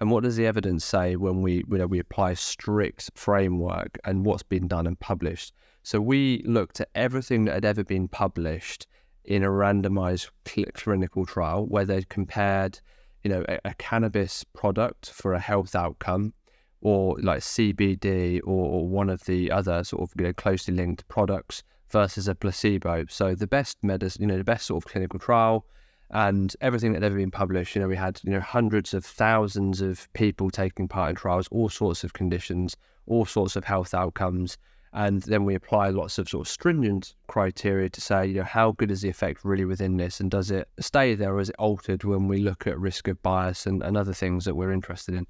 [0.00, 4.24] And what does the evidence say when we you know we apply strict framework and
[4.24, 5.52] what's been done and published
[5.82, 8.86] so we looked at everything that had ever been published
[9.24, 12.80] in a randomized cl- clinical trial where they'd compared,
[13.22, 16.32] you know, a, a, cannabis product for a health outcome
[16.80, 21.06] or like CBD or, or one of the other sort of you know, closely linked
[21.08, 23.04] products versus a placebo.
[23.08, 25.66] So the best medicine, you know, the best sort of clinical trial
[26.10, 27.74] and everything that had ever been published.
[27.74, 31.48] You know, we had, you know, hundreds of thousands of people taking part in trials,
[31.50, 32.76] all sorts of conditions,
[33.06, 34.56] all sorts of health outcomes
[34.92, 38.72] and then we apply lots of sort of stringent criteria to say, you know, how
[38.72, 41.56] good is the effect really within this, and does it stay there, or is it
[41.58, 45.14] altered when we look at risk of bias and, and other things that we're interested
[45.14, 45.26] in?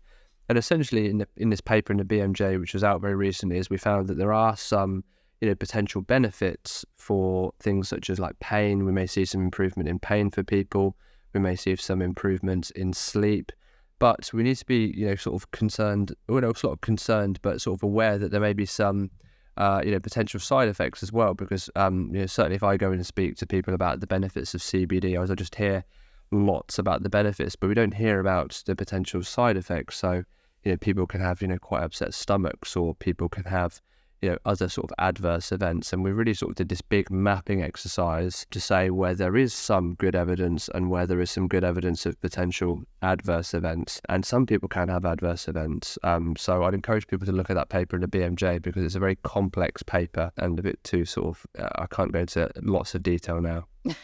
[0.49, 3.59] And essentially, in the, in this paper in the BMJ, which was out very recently,
[3.59, 5.05] is we found that there are some,
[5.41, 8.85] you know, potential benefits for things such as like pain.
[8.85, 10.97] We may see some improvement in pain for people.
[11.35, 13.53] We may see some improvements in sleep
[13.99, 17.41] but we need to be, you know, sort of concerned, well, no, sort of concerned,
[17.43, 19.11] but sort of aware that there may be some
[19.59, 21.35] uh, you know, potential side effects as well.
[21.35, 24.55] Because um, you know, certainly if I go and speak to people about the benefits
[24.55, 25.85] of CBD, I just hear
[26.31, 29.97] lots about the benefits, but we don't hear about the potential side effects.
[29.97, 30.25] So,
[30.63, 33.83] you know, people can have you know quite upset stomachs, or people can have
[34.21, 37.11] you know other sort of adverse events and we really sort of did this big
[37.11, 41.47] mapping exercise to say where there is some good evidence and where there is some
[41.47, 44.01] good evidence of potential adverse events.
[44.09, 45.99] And some people can have adverse events.
[46.03, 48.95] Um, so i'd encourage people to look at that paper in the bmj because it's
[48.95, 52.51] a very complex paper and a bit too sort of uh, i can't go into
[52.63, 53.67] lots of detail now.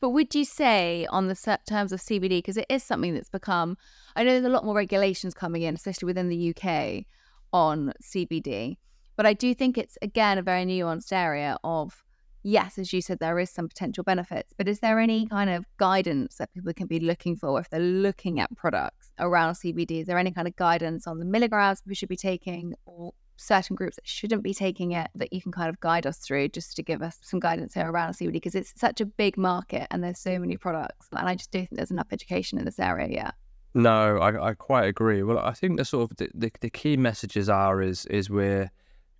[0.00, 3.78] But would you say, on the terms of CBD, because it is something that's become,
[4.16, 7.04] I know there's a lot more regulations coming in, especially within the UK,
[7.52, 8.78] on CBD.
[9.16, 12.02] But I do think it's, again, a very nuanced area of,
[12.42, 15.64] yes, as you said, there is some potential benefits, but is there any kind of
[15.76, 20.00] guidance that people can be looking for if they're looking at products around CBD?
[20.00, 23.74] Is there any kind of guidance on the milligrams we should be taking or certain
[23.76, 26.76] groups that shouldn't be taking it that you can kind of guide us through just
[26.76, 30.02] to give us some guidance here around CBD because it's such a big market and
[30.02, 33.08] there's so many products and I just don't think there's enough education in this area
[33.08, 33.34] yet.
[33.74, 35.22] No, I, I quite agree.
[35.22, 38.70] Well, I think the sort of the, the, the key messages are is is we're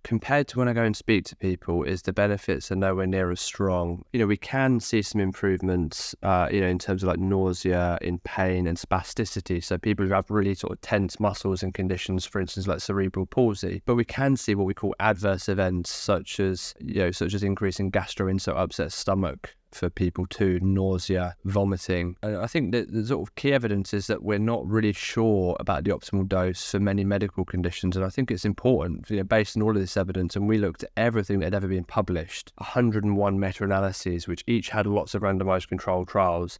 [0.03, 3.31] compared to when I go and speak to people, is the benefits are nowhere near
[3.31, 4.03] as strong.
[4.11, 7.97] You know, we can see some improvements, uh, you know, in terms of like nausea,
[8.01, 9.63] in pain, and spasticity.
[9.63, 13.25] So people who have really sort of tense muscles and conditions, for instance, like cerebral
[13.25, 13.81] palsy.
[13.85, 17.43] But we can see what we call adverse events, such as you know, such as
[17.43, 22.15] increasing gastrointestinal upset stomach, for people too nausea, vomiting.
[22.21, 25.55] And I think that the sort of key evidence is that we're not really sure
[25.59, 27.95] about the optimal dose for many medical conditions.
[27.95, 30.57] And I think it's important, you know, based on all of this evidence, and we
[30.57, 35.15] looked at everything that had ever been published 101 meta analyses, which each had lots
[35.15, 36.59] of randomized controlled trials.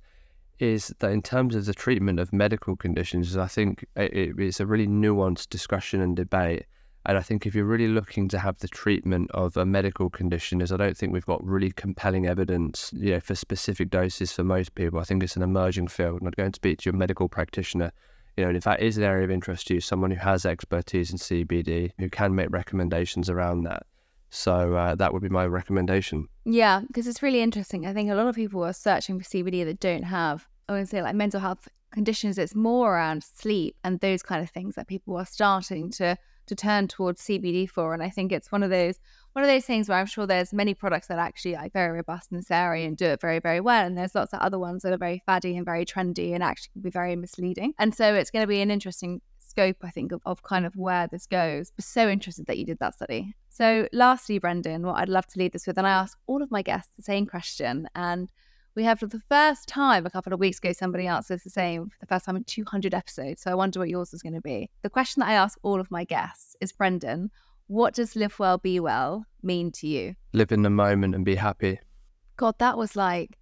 [0.59, 4.65] Is that in terms of the treatment of medical conditions, I think it, it's a
[4.65, 6.65] really nuanced discussion and debate
[7.05, 10.61] and I think if you're really looking to have the treatment of a medical condition,
[10.61, 14.43] is I don't think we've got really compelling evidence, you know, for specific doses for
[14.43, 14.99] most people.
[14.99, 17.91] I think it's an emerging field, and I'd go and speak to your medical practitioner
[18.37, 20.45] You know, and if that is an area of interest to you, someone who has
[20.45, 23.85] expertise in CBD who can make recommendations around that.
[24.29, 26.27] So uh, that would be my recommendation.
[26.45, 27.85] Yeah, because it's really interesting.
[27.85, 30.89] I think a lot of people are searching for CBD that don't have, I would
[30.89, 32.37] say, like mental health conditions.
[32.37, 36.17] It's more around sleep and those kind of things that people are starting to
[36.47, 37.93] to turn towards CBD for.
[37.93, 38.99] And I think it's one of those
[39.33, 41.91] one of those things where I'm sure there's many products that are actually like very
[41.91, 43.85] robust in this area and do it very, very well.
[43.85, 46.69] And there's lots of other ones that are very faddy and very trendy and actually
[46.73, 47.73] can be very misleading.
[47.79, 50.75] And so it's going to be an interesting scope, I think, of, of kind of
[50.75, 51.71] where this goes.
[51.79, 53.35] So interested that you did that study.
[53.49, 56.51] So lastly, Brendon, what I'd love to leave this with, and I ask all of
[56.51, 57.87] my guests the same question.
[57.95, 58.31] And
[58.75, 61.89] we have for the first time a couple of weeks ago, somebody answered the same
[61.89, 63.41] for the first time in 200 episodes.
[63.41, 64.69] So I wonder what yours is going to be.
[64.81, 67.29] The question that I ask all of my guests is Brendon,
[67.67, 70.15] what does live well, be well mean to you?
[70.33, 71.79] Live in the moment and be happy.
[72.35, 73.37] God, that was like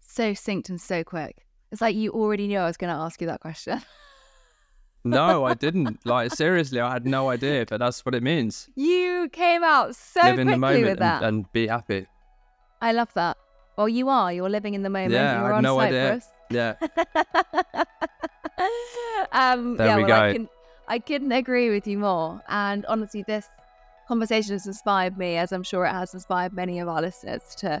[0.00, 1.44] so synced and so quick.
[1.72, 3.82] It's like you already knew I was going to ask you that question.
[5.04, 6.06] no, I didn't.
[6.06, 8.68] Like seriously, I had no idea, but that's what it means.
[8.76, 11.22] You came out so Live in the moment with that.
[11.24, 12.06] and, and be happy.
[12.80, 13.36] I love that.
[13.78, 14.32] Well, you are.
[14.32, 15.12] You're living in the moment.
[15.12, 16.20] Yeah, I You're had on no idea.
[16.20, 16.32] Cyprus.
[16.50, 16.74] Yeah.
[19.32, 20.36] um, There yeah, we well, I, go.
[20.36, 20.48] can,
[20.88, 22.42] I couldn't agree with you more.
[22.48, 23.46] And honestly, this
[24.08, 27.80] conversation has inspired me, as I'm sure it has inspired many of our listeners, to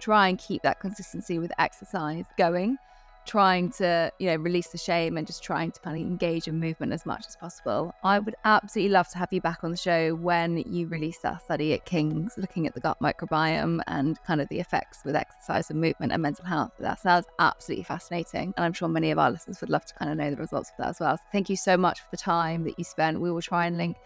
[0.00, 2.78] try and keep that consistency with exercise going,
[3.26, 6.60] trying to, you know, release the shame and just trying to kind of engage in
[6.60, 7.94] movement as much as possible.
[8.02, 11.42] I would absolutely love to have you back on the show when you release that
[11.42, 15.70] study at King's, looking at the gut microbiome and kind of the effects with exercise
[15.70, 16.72] and movement and mental health.
[16.78, 18.54] That sounds absolutely fascinating.
[18.56, 20.70] And I'm sure many of our listeners would love to kind of know the results
[20.70, 21.16] of that as well.
[21.16, 23.20] So thank you so much for the time that you spent.
[23.20, 23.96] We will try and link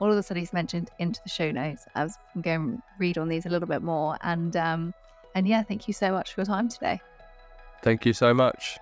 [0.00, 3.18] all of the studies mentioned into the show notes as we can go and read
[3.18, 4.18] on these a little bit more.
[4.22, 4.94] And um,
[5.34, 7.00] and yeah, thank you so much for your time today.
[7.82, 8.78] Thank you so much.